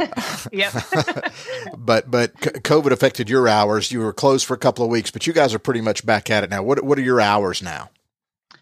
yep. 0.52 0.72
but 1.78 2.10
but 2.10 2.34
COVID 2.36 2.92
affected 2.92 3.28
your 3.28 3.48
hours. 3.48 3.90
You 3.92 4.00
were 4.00 4.12
closed 4.12 4.46
for 4.46 4.54
a 4.54 4.58
couple 4.58 4.84
of 4.84 4.90
weeks, 4.90 5.10
but 5.10 5.26
you 5.26 5.32
guys 5.32 5.54
are 5.54 5.58
pretty 5.58 5.80
much 5.80 6.04
back 6.04 6.30
at 6.30 6.44
it 6.44 6.50
now. 6.50 6.62
What 6.62 6.82
what 6.84 6.98
are 6.98 7.02
your 7.02 7.20
hours 7.20 7.62
now? 7.62 7.90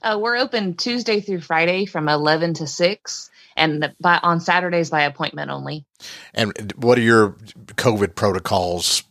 Uh, 0.03 0.19
we're 0.21 0.37
open 0.37 0.75
Tuesday 0.75 1.21
through 1.21 1.41
Friday 1.41 1.87
from 1.87 2.09
eleven 2.09 2.55
to 2.55 2.67
six, 2.67 3.31
and 3.57 3.95
by 4.01 4.19
on 4.23 4.41
Saturdays 4.41 4.91
by 4.91 5.03
appointment 5.03 5.51
only. 5.51 5.85
And 6.35 6.73
what 6.77 6.99
are 6.99 7.03
your 7.03 7.31
COVID 7.77 8.15
protocols 8.15 9.03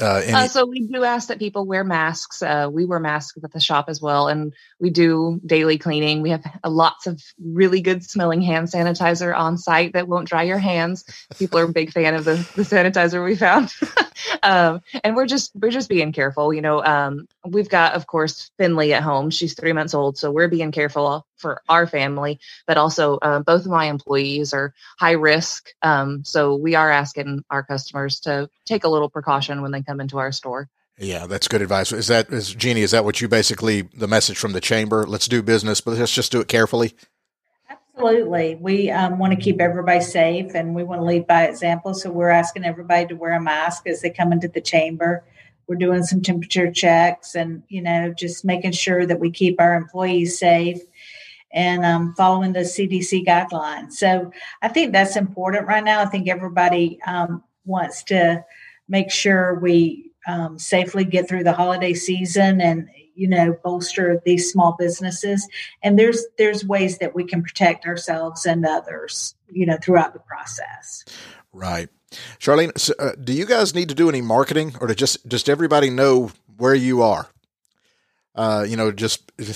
uh, 0.00 0.22
any- 0.24 0.32
uh, 0.32 0.48
so 0.48 0.66
we 0.66 0.80
do 0.80 1.04
ask 1.04 1.28
that 1.28 1.38
people 1.38 1.66
wear 1.66 1.84
masks. 1.84 2.42
Uh, 2.42 2.68
we 2.70 2.84
wear 2.84 2.98
masks 2.98 3.38
at 3.42 3.52
the 3.52 3.60
shop 3.60 3.86
as 3.88 4.00
well, 4.00 4.28
and 4.28 4.52
we 4.80 4.90
do 4.90 5.40
daily 5.46 5.78
cleaning. 5.78 6.20
We 6.20 6.30
have 6.30 6.44
lots 6.66 7.06
of 7.06 7.22
really 7.40 7.80
good 7.80 8.04
smelling 8.04 8.42
hand 8.42 8.68
sanitizer 8.68 9.36
on 9.36 9.56
site 9.56 9.92
that 9.92 10.08
won't 10.08 10.28
dry 10.28 10.42
your 10.42 10.58
hands. 10.58 11.04
People 11.38 11.60
are 11.60 11.64
a 11.64 11.72
big 11.72 11.92
fan 11.92 12.14
of 12.14 12.24
the, 12.24 12.34
the 12.56 12.62
sanitizer 12.62 13.24
we 13.24 13.36
found, 13.36 13.72
um, 14.42 14.80
and 15.04 15.14
we're 15.14 15.26
just 15.26 15.52
we're 15.54 15.70
just 15.70 15.88
being 15.88 16.12
careful. 16.12 16.52
You 16.52 16.62
know, 16.62 16.84
um, 16.84 17.28
we've 17.46 17.68
got 17.68 17.94
of 17.94 18.06
course 18.06 18.50
Finley 18.58 18.94
at 18.94 19.02
home. 19.02 19.30
She's 19.30 19.54
three 19.54 19.72
months 19.72 19.94
old, 19.94 20.18
so 20.18 20.32
we're 20.32 20.48
being 20.48 20.72
careful 20.72 21.24
for 21.36 21.62
our 21.68 21.86
family, 21.86 22.40
but 22.66 22.76
also 22.76 23.18
uh, 23.18 23.40
both 23.40 23.62
of 23.62 23.70
my 23.70 23.86
employees 23.86 24.52
are 24.52 24.74
high 24.98 25.12
risk. 25.12 25.68
Um, 25.82 26.24
so 26.24 26.54
we 26.54 26.74
are 26.74 26.90
asking 26.90 27.44
our 27.50 27.62
customers 27.62 28.20
to 28.20 28.48
take 28.64 28.84
a 28.84 28.88
little 28.88 29.10
precaution 29.10 29.62
when 29.62 29.72
they 29.72 29.82
come 29.82 30.00
into 30.00 30.18
our 30.18 30.32
store. 30.32 30.68
Yeah, 30.98 31.26
that's 31.26 31.48
good 31.48 31.62
advice. 31.62 31.90
Is 31.92 32.06
that 32.06 32.30
is 32.30 32.54
Jeannie? 32.54 32.82
Is 32.82 32.92
that 32.92 33.04
what 33.04 33.20
you 33.20 33.28
basically 33.28 33.82
the 33.82 34.06
message 34.06 34.38
from 34.38 34.52
the 34.52 34.60
chamber? 34.60 35.04
Let's 35.06 35.26
do 35.26 35.42
business, 35.42 35.80
but 35.80 35.98
let's 35.98 36.14
just 36.14 36.30
do 36.30 36.40
it 36.40 36.46
carefully. 36.46 36.94
Absolutely, 37.68 38.56
we 38.56 38.90
um, 38.90 39.18
want 39.18 39.32
to 39.32 39.38
keep 39.38 39.60
everybody 39.60 40.00
safe, 40.00 40.54
and 40.54 40.74
we 40.74 40.84
want 40.84 41.00
to 41.00 41.04
lead 41.04 41.26
by 41.26 41.46
example. 41.46 41.94
So 41.94 42.10
we're 42.10 42.30
asking 42.30 42.64
everybody 42.64 43.06
to 43.06 43.14
wear 43.14 43.32
a 43.32 43.40
mask 43.40 43.88
as 43.88 44.02
they 44.02 44.10
come 44.10 44.32
into 44.32 44.46
the 44.46 44.60
chamber. 44.60 45.24
We're 45.66 45.76
doing 45.76 46.04
some 46.04 46.20
temperature 46.20 46.70
checks, 46.70 47.34
and 47.34 47.64
you 47.68 47.82
know, 47.82 48.12
just 48.12 48.44
making 48.44 48.72
sure 48.72 49.04
that 49.04 49.18
we 49.18 49.32
keep 49.32 49.60
our 49.60 49.74
employees 49.74 50.38
safe 50.38 50.80
and 51.54 51.84
um, 51.84 52.14
following 52.16 52.52
the 52.52 52.60
CDC 52.60 53.24
guidelines. 53.24 53.92
So 53.92 54.30
I 54.60 54.68
think 54.68 54.92
that's 54.92 55.16
important 55.16 55.68
right 55.68 55.84
now. 55.84 56.00
I 56.00 56.06
think 56.06 56.28
everybody 56.28 56.98
um, 57.06 57.42
wants 57.64 58.02
to 58.04 58.44
make 58.88 59.10
sure 59.10 59.54
we 59.54 60.10
um, 60.26 60.58
safely 60.58 61.04
get 61.04 61.28
through 61.28 61.44
the 61.44 61.52
holiday 61.52 61.94
season 61.94 62.60
and 62.60 62.88
you 63.14 63.28
know 63.28 63.56
bolster 63.62 64.20
these 64.24 64.50
small 64.50 64.74
businesses 64.76 65.48
and 65.82 65.96
there's 65.96 66.26
there's 66.36 66.64
ways 66.64 66.98
that 66.98 67.14
we 67.14 67.22
can 67.22 67.42
protect 67.42 67.86
ourselves 67.86 68.44
and 68.44 68.66
others 68.66 69.36
you 69.48 69.64
know 69.64 69.76
throughout 69.80 70.12
the 70.14 70.18
process 70.18 71.04
right 71.52 71.90
charlene 72.40 72.76
so, 72.76 72.92
uh, 72.98 73.12
do 73.22 73.32
you 73.32 73.46
guys 73.46 73.72
need 73.72 73.88
to 73.88 73.94
do 73.94 74.08
any 74.08 74.20
marketing 74.20 74.74
or 74.80 74.88
to 74.88 74.96
just 74.96 75.24
just 75.28 75.48
everybody 75.48 75.90
know 75.90 76.32
where 76.56 76.74
you 76.74 77.02
are 77.02 77.28
uh, 78.34 78.64
you 78.68 78.76
know, 78.76 78.90
just 78.90 79.30
you 79.38 79.54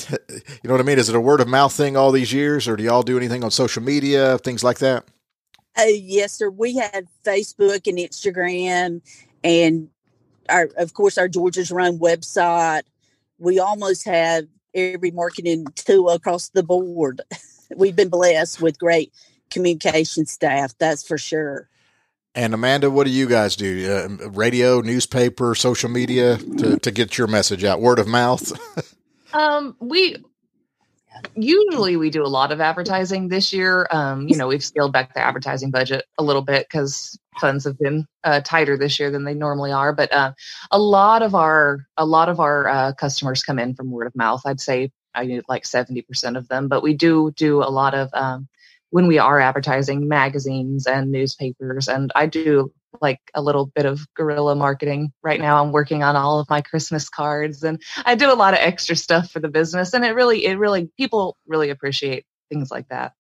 know 0.65 0.73
what 0.73 0.81
I 0.81 0.85
mean? 0.85 0.99
Is 0.99 1.09
it 1.09 1.15
a 1.15 1.21
word 1.21 1.41
of 1.41 1.49
mouth 1.49 1.73
thing 1.73 1.97
all 1.97 2.13
these 2.13 2.33
years, 2.33 2.69
or 2.69 2.77
do 2.77 2.85
y'all 2.85 3.03
do 3.03 3.17
anything 3.17 3.45
on 3.45 3.51
social 3.51 3.83
media, 3.83 4.39
things 4.39 4.63
like 4.63 4.79
that? 4.79 5.05
Uh, 5.79 5.85
yes, 5.85 6.33
sir. 6.33 6.51
We 6.51 6.77
have 6.77 7.05
Facebook 7.25 7.87
and 7.87 7.99
Instagram, 7.99 9.01
and 9.45 9.89
our, 10.49 10.71
of 10.77 10.95
course, 10.95 11.19
our 11.19 11.29
Georgia's 11.29 11.71
Rome 11.71 11.99
website. 11.99 12.83
We 13.39 13.59
almost 13.59 14.05
have 14.05 14.47
every 14.75 15.11
marketing 15.11 15.67
tool 15.75 16.11
across 16.11 16.49
the 16.51 16.63
board. 16.63 17.21
We've 17.77 17.97
been 17.97 18.09
blessed 18.09 18.61
with 18.61 18.79
great 18.79 19.13
communication 19.51 20.27
staff, 20.27 20.77
that's 20.79 21.07
for 21.07 21.19
sure. 21.19 21.69
And 22.39 22.55
Amanda, 22.55 22.89
what 22.89 23.05
do 23.05 23.11
you 23.11 23.27
guys 23.27 23.57
do? 23.57 23.93
Uh, 24.23 24.29
radio, 24.29 24.81
newspaper, 24.81 25.57
social 25.57 25.91
media 25.91 26.37
to, 26.37 26.79
to 26.79 26.91
get 26.93 27.19
your 27.19 27.27
message 27.27 27.65
out? 27.65 27.81
Word 27.81 27.99
of 27.99 28.07
mouth? 28.07 28.53
um, 29.33 29.75
we 29.81 30.19
usually 31.35 31.97
we 31.97 32.11
do 32.11 32.23
a 32.23 32.31
lot 32.31 32.53
of 32.53 32.61
advertising 32.61 33.27
this 33.27 33.53
year. 33.53 33.89
Um, 33.91 34.29
you 34.29 34.37
know, 34.37 34.47
we've 34.47 34.63
scaled 34.63 34.93
back 34.93 35.15
the 35.15 35.21
advertising 35.21 35.73
budget 35.73 36.05
a 36.17 36.23
little 36.23 36.43
bit 36.43 36.69
because 36.71 37.19
funds 37.41 37.65
have 37.65 37.77
been 37.77 38.07
uh, 38.23 38.41
tighter 38.45 38.79
this 38.79 39.01
year 39.01 39.11
than 39.11 39.25
they 39.25 39.35
normally 39.35 39.73
are. 39.73 39.93
But 39.93 40.13
uh, 40.13 40.33
a 40.71 40.79
lot 40.79 41.23
of 41.23 41.35
our 41.35 41.89
a 41.97 42.07
lot 42.07 42.29
of 42.29 42.39
our 42.39 42.69
uh, 42.69 42.93
customers 42.93 43.43
come 43.43 43.59
in 43.59 43.75
from 43.75 43.91
word 43.91 44.07
of 44.07 44.15
mouth. 44.15 44.43
I'd 44.47 44.61
say 44.61 44.93
I 45.13 45.41
like 45.49 45.67
seventy 45.67 46.03
percent 46.03 46.37
of 46.37 46.47
them. 46.47 46.69
But 46.69 46.85
we 46.85 46.95
do 46.95 47.33
do 47.33 47.65
a 47.65 47.73
lot 47.73 47.95
of 47.95 48.11
um, 48.13 48.47
when 48.91 49.07
we 49.07 49.19
are 49.19 49.41
advertising 49.41 50.09
magazines 50.09 50.87
and 50.87 51.11
newspapers 51.11 51.89
and 51.89 52.13
i 52.15 52.27
do 52.27 52.73
like 53.01 53.21
a 53.35 53.43
little 53.43 53.67
bit 53.67 53.87
of 53.87 54.01
guerrilla 54.15 54.55
marketing 54.55 55.13
right 55.23 55.41
now 55.41 55.63
i'm 55.63 55.73
working 55.73 56.03
on 56.03 56.17
all 56.17 56.41
of 56.41 56.49
my 56.49 56.61
christmas 56.61 57.09
cards 57.09 57.63
and 57.63 57.83
i 58.05 58.15
do 58.15 58.33
a 58.33 58.35
lot 58.35 58.55
of 58.55 58.61
extra 58.61 58.97
stuff 58.97 59.31
for 59.31 59.41
the 59.41 59.49
business 59.49 59.93
and 59.93 60.05
it 60.05 60.15
really 60.15 60.45
it 60.45 60.59
really 60.59 60.91
people 60.97 61.37
really 61.47 61.71
appreciate 61.71 62.25
things 62.51 62.71
like 62.71 62.89
that 62.89 63.13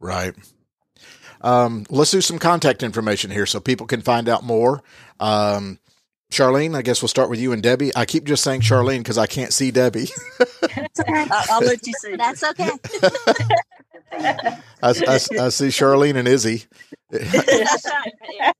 right 0.00 0.34
um, 1.42 1.84
let's 1.90 2.10
do 2.10 2.22
some 2.22 2.38
contact 2.38 2.82
information 2.82 3.30
here 3.30 3.44
so 3.44 3.60
people 3.60 3.86
can 3.86 4.00
find 4.00 4.26
out 4.26 4.42
more 4.42 4.82
um, 5.20 5.78
Charlene, 6.32 6.74
I 6.74 6.82
guess 6.82 7.02
we'll 7.02 7.08
start 7.08 7.30
with 7.30 7.38
you 7.38 7.52
and 7.52 7.62
Debbie. 7.62 7.94
I 7.94 8.04
keep 8.04 8.24
just 8.24 8.42
saying 8.42 8.62
Charlene 8.62 8.98
because 8.98 9.16
I 9.16 9.26
can't 9.26 9.52
see 9.52 9.70
Debbie. 9.70 10.08
I'll, 11.08 11.44
I'll, 11.50 11.60
let 11.60 11.86
you 11.86 11.92
see. 12.00 12.16
That's 12.16 12.42
okay. 12.42 12.70
I, 14.82 14.88
I, 14.88 14.90
I, 14.90 15.48
see 15.48 15.68
Charlene 15.68 16.16
and 16.16 16.28
Izzy. 16.28 16.64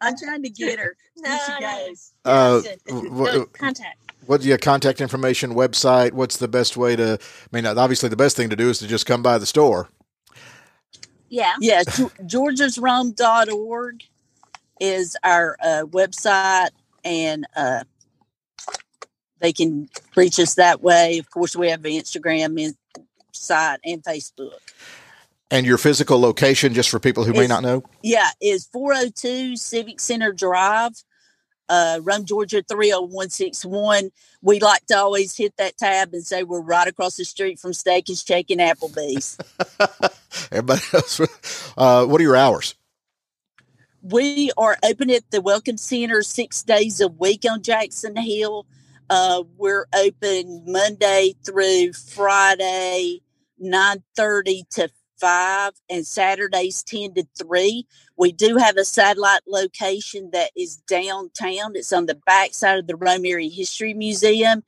I'm 0.01 0.17
trying 0.17 0.43
to 0.43 0.51
get 0.51 0.79
her. 0.79 0.97
No, 1.19 1.39
she 1.47 1.63
goes. 1.63 2.13
Uh, 2.27 2.61
what, 2.91 3.51
contact. 3.55 3.97
What's 4.27 4.45
your 4.45 4.59
contact 4.59 5.01
information 5.01 5.55
website? 5.55 6.13
What's 6.13 6.37
the 6.37 6.47
best 6.47 6.77
way 6.77 6.95
to? 6.95 7.15
I 7.15 7.57
mean, 7.57 7.65
obviously, 7.65 8.11
the 8.11 8.17
best 8.17 8.37
thing 8.37 8.51
to 8.51 8.57
do 8.57 8.69
is 8.69 8.81
to 8.81 8.87
just 8.87 9.07
come 9.07 9.23
by 9.23 9.39
the 9.39 9.47
store. 9.47 9.89
Yeah. 11.31 11.55
Yeah. 11.59 11.85
GeorgiasRome.org 11.85 14.03
is 14.79 15.17
our 15.25 15.57
uh, 15.63 15.85
website, 15.87 16.69
and 17.03 17.47
uh, 17.57 17.85
they 19.41 19.55
can 19.55 19.89
reach 20.15 20.39
us 20.39 20.53
that 20.55 20.83
way. 20.83 21.19
Of 21.19 21.31
course, 21.31 21.57
we 21.57 21.71
have 21.71 21.85
an 21.85 21.93
Instagram 21.93 22.75
site 23.33 23.81
and 23.85 24.03
Facebook. 24.03 24.61
And 25.51 25.65
your 25.65 25.79
physical 25.79 26.21
location, 26.21 26.75
just 26.75 26.91
for 26.91 26.99
people 26.99 27.23
who 27.23 27.33
may 27.33 27.47
not 27.47 27.63
know? 27.63 27.85
Yeah, 28.03 28.31
is 28.41 28.67
402 28.73 29.57
Civic 29.57 30.01
Center 30.01 30.33
Drive, 30.33 30.93
uh, 31.69 32.01
Rome, 32.03 32.25
Georgia 32.25 32.63
30161. 32.69 34.11
We 34.43 34.59
like 34.59 34.85
to 34.87 34.97
always 34.97 35.37
hit 35.37 35.57
that 35.59 35.77
tab 35.77 36.13
and 36.13 36.27
say 36.27 36.43
we're 36.43 36.61
right 36.61 36.89
across 36.89 37.17
the 37.17 37.25
street 37.25 37.61
from 37.61 37.73
Steak 37.73 38.09
and 38.09 38.19
Shake 38.19 38.51
and 38.51 38.61
Applebee's. 38.61 39.39
Everybody 40.51 40.83
else, 40.93 41.21
uh, 41.77 42.05
what 42.07 42.21
are 42.21 42.25
your 42.25 42.37
hours? 42.37 42.75
We 44.03 44.51
are 44.57 44.77
open 44.85 45.11
at 45.11 45.31
the 45.31 45.41
Welcome 45.41 45.77
Center 45.77 46.23
six 46.23 46.63
days 46.63 47.01
a 47.01 47.09
week 47.09 47.45
on 47.49 47.63
Jackson 47.63 48.17
Hill. 48.17 48.67
Uh, 49.09 49.45
we're 49.57 49.87
open 49.97 50.65
Monday 50.67 51.35
through 51.45 51.93
Friday, 51.93 53.21
9.30 53.63 54.69
to 54.71 54.89
five 55.21 55.73
and 55.89 56.07
Saturdays 56.07 56.83
10 56.83 57.15
to 57.15 57.27
3. 57.39 57.87
We 58.17 58.33
do 58.33 58.57
have 58.57 58.77
a 58.77 58.85
satellite 58.85 59.43
location 59.47 60.31
that 60.33 60.51
is 60.57 60.77
downtown. 60.77 61.73
It's 61.75 61.93
on 61.93 62.07
the 62.07 62.21
back 62.27 62.55
side 62.55 62.79
of 62.79 62.87
the 62.87 62.97
Rome 62.97 63.27
Area 63.27 63.51
History 63.51 63.95
Museum 63.95 64.63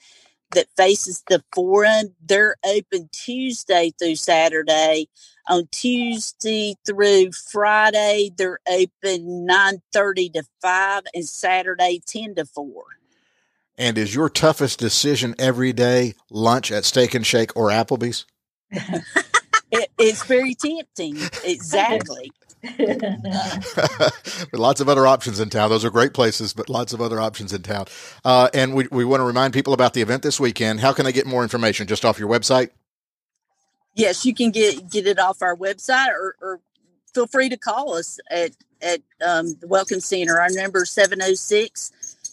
that 0.53 0.67
faces 0.77 1.23
the 1.29 1.43
forum. 1.55 2.15
They're 2.25 2.57
open 2.65 3.09
Tuesday 3.13 3.93
through 3.99 4.17
Saturday. 4.17 5.09
On 5.49 5.67
Tuesday 5.71 6.77
through 6.87 7.33
Friday, 7.33 8.31
they're 8.37 8.61
open 8.69 9.47
9:30 9.47 10.31
to 10.31 10.43
5 10.61 11.03
and 11.15 11.29
Saturday 11.29 12.01
10 12.07 12.35
to 12.37 12.45
4. 12.45 12.85
And 13.77 13.97
is 13.97 14.15
your 14.15 14.29
toughest 14.29 14.81
decision 14.81 15.35
every 15.39 15.73
day 15.73 16.15
lunch 16.31 16.73
at 16.73 16.85
Steak 16.85 17.15
and 17.15 17.25
Shake 17.25 17.57
or 17.57 17.69
Applebee's? 17.69 18.27
it, 19.71 19.91
it's 19.99 20.25
very 20.25 20.55
tempting. 20.55 21.17
Exactly. 21.45 22.33
lots 24.53 24.81
of 24.81 24.89
other 24.89 25.07
options 25.07 25.39
in 25.39 25.49
town. 25.49 25.71
Those 25.71 25.85
are 25.85 25.91
great 25.91 26.13
places, 26.13 26.53
but 26.53 26.69
lots 26.69 26.93
of 26.93 27.01
other 27.01 27.21
options 27.21 27.53
in 27.53 27.63
town. 27.63 27.87
Uh, 28.25 28.49
and 28.53 28.75
we, 28.75 28.89
we 28.91 29.05
want 29.05 29.21
to 29.21 29.25
remind 29.25 29.55
people 29.55 29.73
about 29.73 29.95
the 29.95 30.03
event 30.03 30.23
this 30.23 30.41
weekend. 30.41 30.81
How 30.81 30.93
can 30.93 31.05
they 31.05 31.13
get 31.13 31.27
more 31.27 31.43
information? 31.43 31.87
Just 31.87 32.05
off 32.05 32.19
your 32.19 32.29
website? 32.29 32.71
Yes, 33.95 34.25
you 34.25 34.35
can 34.35 34.51
get 34.51 34.91
get 34.91 35.07
it 35.07 35.19
off 35.19 35.43
our 35.43 35.57
website 35.57 36.09
or, 36.09 36.37
or 36.41 36.61
feel 37.13 37.27
free 37.27 37.49
to 37.49 37.57
call 37.57 37.95
us 37.95 38.21
at 38.31 38.53
at 38.81 39.01
um, 39.27 39.57
the 39.61 39.67
Welcome 39.67 40.01
Center. 40.01 40.41
Our 40.41 40.51
number 40.51 40.83
is 40.83 40.91
706 40.91 41.91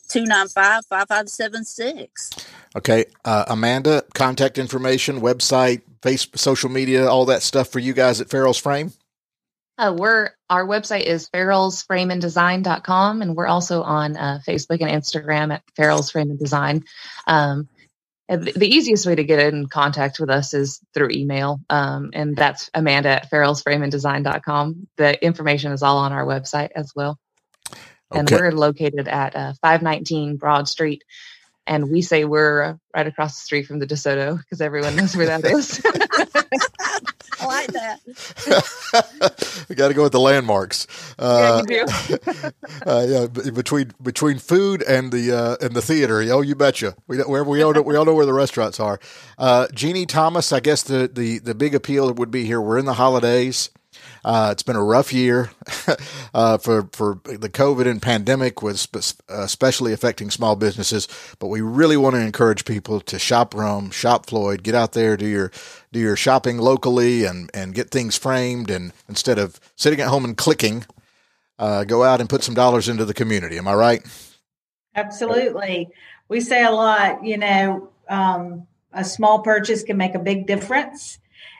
295 0.07 0.85
5576. 0.85 2.29
Okay. 2.75 3.05
Uh, 3.23 3.45
Amanda, 3.47 4.03
contact 4.13 4.57
information, 4.57 5.21
website, 5.21 5.81
face, 6.05 6.27
social 6.35 6.69
media, 6.69 7.07
all 7.07 7.25
that 7.25 7.41
stuff 7.41 7.69
for 7.69 7.79
you 7.79 7.91
guys 7.91 8.21
at 8.21 8.29
Farrell's 8.29 8.59
Frame? 8.59 8.93
Uh, 9.77 9.93
we're 9.97 10.29
our 10.49 10.65
website 10.65 11.01
is 11.01 11.29
farrellsframeanddesign.com 11.31 13.21
and 13.21 13.35
we're 13.35 13.47
also 13.47 13.81
on 13.81 14.15
uh, 14.15 14.39
Facebook 14.47 14.79
and 14.81 14.89
Instagram 14.89 15.51
at 15.51 15.63
Farrell's 15.75 16.11
Frame 16.11 16.29
and 16.29 16.39
Design. 16.39 16.83
Um, 17.27 17.67
and 18.29 18.45
the 18.45 18.67
easiest 18.67 19.05
way 19.05 19.15
to 19.15 19.23
get 19.23 19.39
in 19.53 19.67
contact 19.67 20.19
with 20.19 20.29
us 20.29 20.53
is 20.53 20.79
through 20.93 21.09
email, 21.11 21.59
um, 21.69 22.09
and 22.13 22.35
that's 22.35 22.71
Amanda 22.73 23.09
at 23.09 23.29
farrellsframeanddesign.com. 23.29 24.87
The 24.97 25.23
information 25.23 25.71
is 25.73 25.83
all 25.83 25.97
on 25.97 26.11
our 26.11 26.25
website 26.25 26.69
as 26.75 26.91
well. 26.95 27.19
And 28.11 28.29
we're 28.29 28.51
located 28.51 29.07
at 29.07 29.35
uh, 29.35 29.53
519 29.61 30.37
Broad 30.37 30.67
Street. 30.67 31.03
And 31.67 31.89
we 31.89 32.01
say 32.03 32.25
we're 32.25 32.61
uh, 32.61 32.73
right 32.95 33.07
across 33.07 33.35
the 33.35 33.41
street 33.41 33.63
from 33.65 33.79
the 33.79 33.87
DeSoto 33.87 34.37
because 34.37 34.61
everyone 34.61 34.95
knows 34.95 35.15
where 35.17 35.25
that 35.25 35.43
is. 35.45 35.81
I 37.37 37.45
like 37.47 37.67
that. 37.73 39.65
we 39.69 39.75
got 39.75 39.89
to 39.89 39.93
go 39.93 40.03
with 40.03 40.11
the 40.13 40.19
landmarks. 40.19 40.87
yeah, 41.19 41.25
Uh, 41.25 41.63
you 41.67 41.85
do. 41.85 41.85
uh, 42.85 43.05
yeah, 43.07 43.27
b- 43.27 43.49
between 43.51 43.91
between 44.01 44.39
food 44.39 44.83
and 44.83 45.11
the 45.11 45.31
uh, 45.35 45.57
and 45.65 45.75
the 45.75 45.81
theater. 45.81 46.21
Oh, 46.31 46.41
you 46.41 46.55
betcha. 46.55 46.95
We 47.07 47.17
don't- 47.17 47.29
wherever 47.29 47.49
we 47.49 47.61
all 47.61 47.73
know, 47.73 47.81
we 47.81 47.95
all 47.95 48.05
know 48.05 48.13
where 48.15 48.25
the 48.25 48.33
restaurants 48.33 48.79
are. 48.79 48.99
Uh, 49.37 49.67
Jeannie 49.73 50.05
Thomas. 50.05 50.53
I 50.53 50.59
guess 50.59 50.83
the, 50.83 51.09
the 51.11 51.39
the 51.39 51.55
big 51.55 51.75
appeal 51.75 52.13
would 52.13 52.31
be 52.31 52.45
here. 52.45 52.61
We're 52.61 52.77
in 52.77 52.85
the 52.85 52.93
holidays. 52.93 53.69
Uh, 54.25 54.49
it's 54.51 54.63
been 54.63 54.75
a 54.75 54.83
rough 54.83 55.13
year 55.13 55.51
uh, 56.33 56.57
for 56.57 56.89
for 56.93 57.19
the 57.25 57.47
COVID 57.47 57.85
and 57.85 58.01
pandemic 58.01 58.63
was 58.63 58.87
especially 59.29 59.93
affecting 59.93 60.31
small 60.31 60.55
businesses. 60.55 61.07
But 61.37 61.47
we 61.49 61.61
really 61.61 61.95
want 61.95 62.15
to 62.15 62.21
encourage 62.21 62.65
people 62.65 63.01
to 63.01 63.19
shop 63.19 63.53
Rome, 63.53 63.91
shop 63.91 64.25
Floyd, 64.25 64.63
get 64.63 64.73
out 64.73 64.93
there, 64.93 65.15
do 65.15 65.27
your 65.27 65.51
do 65.91 65.99
your 65.99 66.15
shopping 66.15 66.57
locally, 66.57 67.23
and 67.23 67.51
and 67.53 67.75
get 67.75 67.91
things 67.91 68.17
framed. 68.17 68.71
And 68.71 68.93
instead 69.07 69.37
of 69.37 69.59
sitting 69.75 70.01
at 70.01 70.07
home 70.07 70.25
and 70.25 70.35
clicking, 70.35 70.85
uh, 71.59 71.83
go 71.83 72.01
out 72.01 72.19
and 72.19 72.27
put 72.27 72.43
some 72.43 72.55
dollars 72.55 72.89
into 72.89 73.05
the 73.05 73.13
community. 73.13 73.59
Am 73.59 73.67
I 73.67 73.75
right? 73.75 74.31
Absolutely. 74.95 75.89
We 76.29 76.41
say 76.41 76.63
a 76.63 76.71
lot, 76.71 77.23
you 77.23 77.37
know, 77.37 77.91
um, 78.09 78.65
a 78.91 79.03
small 79.03 79.43
purchase 79.43 79.83
can 79.83 79.97
make 79.97 80.15
a 80.15 80.19
big 80.19 80.47
difference 80.47 81.19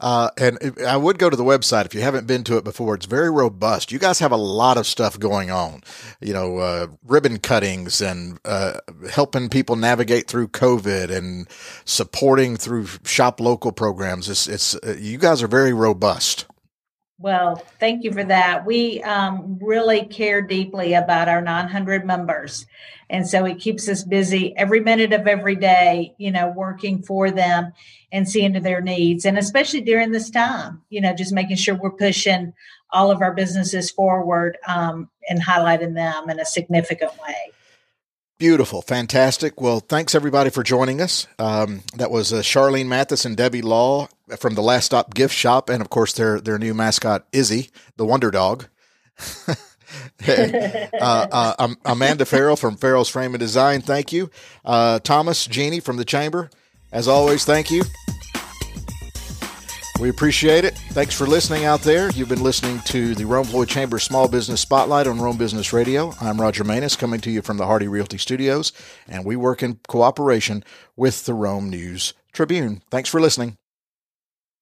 Uh, 0.00 0.30
and 0.38 0.58
I 0.86 0.96
would 0.96 1.18
go 1.18 1.30
to 1.30 1.36
the 1.36 1.44
website 1.44 1.86
if 1.86 1.94
you 1.94 2.00
haven't 2.00 2.26
been 2.26 2.44
to 2.44 2.56
it 2.56 2.64
before. 2.64 2.94
It's 2.94 3.06
very 3.06 3.30
robust. 3.30 3.92
You 3.92 3.98
guys 3.98 4.18
have 4.18 4.32
a 4.32 4.36
lot 4.36 4.76
of 4.76 4.86
stuff 4.86 5.18
going 5.18 5.50
on, 5.50 5.82
you 6.20 6.32
know, 6.32 6.58
uh, 6.58 6.86
ribbon 7.04 7.38
cuttings 7.38 8.00
and 8.00 8.38
uh, 8.44 8.78
helping 9.10 9.48
people 9.48 9.76
navigate 9.76 10.28
through 10.28 10.48
COVID 10.48 11.10
and 11.10 11.48
supporting 11.84 12.56
through 12.56 12.86
shop 13.04 13.40
local 13.40 13.72
programs. 13.72 14.28
It's, 14.28 14.46
it's 14.46 14.74
uh, 14.76 14.96
you 14.98 15.18
guys 15.18 15.42
are 15.42 15.48
very 15.48 15.72
robust. 15.72 16.46
Well, 17.18 17.56
thank 17.78 18.02
you 18.02 18.12
for 18.12 18.24
that. 18.24 18.66
We 18.66 19.02
um, 19.02 19.58
really 19.62 20.04
care 20.06 20.42
deeply 20.42 20.94
about 20.94 21.28
our 21.28 21.40
900 21.40 22.04
members. 22.04 22.66
And 23.08 23.26
so 23.26 23.44
it 23.44 23.60
keeps 23.60 23.88
us 23.88 24.02
busy 24.02 24.56
every 24.56 24.80
minute 24.80 25.12
of 25.12 25.28
every 25.28 25.54
day, 25.54 26.14
you 26.18 26.32
know, 26.32 26.48
working 26.48 27.02
for 27.02 27.30
them 27.30 27.72
and 28.10 28.28
seeing 28.28 28.54
to 28.54 28.60
their 28.60 28.80
needs. 28.80 29.24
And 29.24 29.38
especially 29.38 29.82
during 29.82 30.10
this 30.10 30.30
time, 30.30 30.82
you 30.90 31.00
know, 31.00 31.14
just 31.14 31.32
making 31.32 31.56
sure 31.56 31.76
we're 31.76 31.90
pushing 31.90 32.52
all 32.90 33.10
of 33.10 33.22
our 33.22 33.32
businesses 33.32 33.90
forward 33.90 34.58
um, 34.66 35.08
and 35.28 35.40
highlighting 35.40 35.94
them 35.94 36.30
in 36.30 36.40
a 36.40 36.44
significant 36.44 37.12
way. 37.20 37.52
Beautiful, 38.38 38.82
fantastic. 38.82 39.60
Well, 39.60 39.78
thanks 39.78 40.14
everybody 40.14 40.50
for 40.50 40.64
joining 40.64 41.00
us. 41.00 41.28
Um, 41.38 41.82
that 41.96 42.10
was 42.10 42.32
uh, 42.32 42.38
Charlene 42.38 42.88
Mathis 42.88 43.24
and 43.24 43.36
Debbie 43.36 43.62
Law 43.62 44.08
from 44.38 44.54
the 44.54 44.62
Last 44.62 44.86
Stop 44.86 45.14
Gift 45.14 45.34
Shop, 45.34 45.68
and 45.68 45.80
of 45.80 45.90
course 45.90 46.12
their 46.12 46.40
their 46.40 46.58
new 46.58 46.74
mascot 46.74 47.26
Izzy, 47.32 47.70
the 47.96 48.06
Wonder 48.06 48.30
Dog. 48.30 48.66
uh, 49.48 49.54
uh, 51.00 51.54
um, 51.58 51.76
Amanda 51.84 52.24
Farrell 52.24 52.56
from 52.56 52.76
Farrell's 52.76 53.08
Frame 53.08 53.34
and 53.34 53.40
Design, 53.40 53.80
thank 53.80 54.12
you. 54.12 54.30
Uh, 54.64 54.98
Thomas 54.98 55.46
Jeannie 55.46 55.80
from 55.80 55.96
the 55.96 56.04
Chamber, 56.04 56.50
as 56.92 57.06
always, 57.08 57.44
thank 57.44 57.70
you. 57.70 57.82
We 60.00 60.08
appreciate 60.08 60.64
it. 60.64 60.74
Thanks 60.90 61.14
for 61.14 61.24
listening 61.24 61.66
out 61.66 61.82
there. 61.82 62.10
You've 62.10 62.28
been 62.28 62.42
listening 62.42 62.80
to 62.86 63.14
the 63.14 63.24
Rome 63.26 63.46
Floyd 63.46 63.68
Chamber 63.68 64.00
Small 64.00 64.26
Business 64.26 64.60
Spotlight 64.60 65.06
on 65.06 65.20
Rome 65.20 65.38
Business 65.38 65.72
Radio. 65.72 66.12
I'm 66.20 66.40
Roger 66.40 66.64
Manus 66.64 66.96
coming 66.96 67.20
to 67.20 67.30
you 67.30 67.42
from 67.42 67.58
the 67.58 67.66
Hardy 67.66 67.86
Realty 67.86 68.18
Studios, 68.18 68.72
and 69.06 69.24
we 69.24 69.36
work 69.36 69.62
in 69.62 69.78
cooperation 69.86 70.64
with 70.96 71.26
the 71.26 71.34
Rome 71.34 71.70
News 71.70 72.12
Tribune. 72.32 72.82
Thanks 72.90 73.08
for 73.08 73.20
listening. 73.20 73.56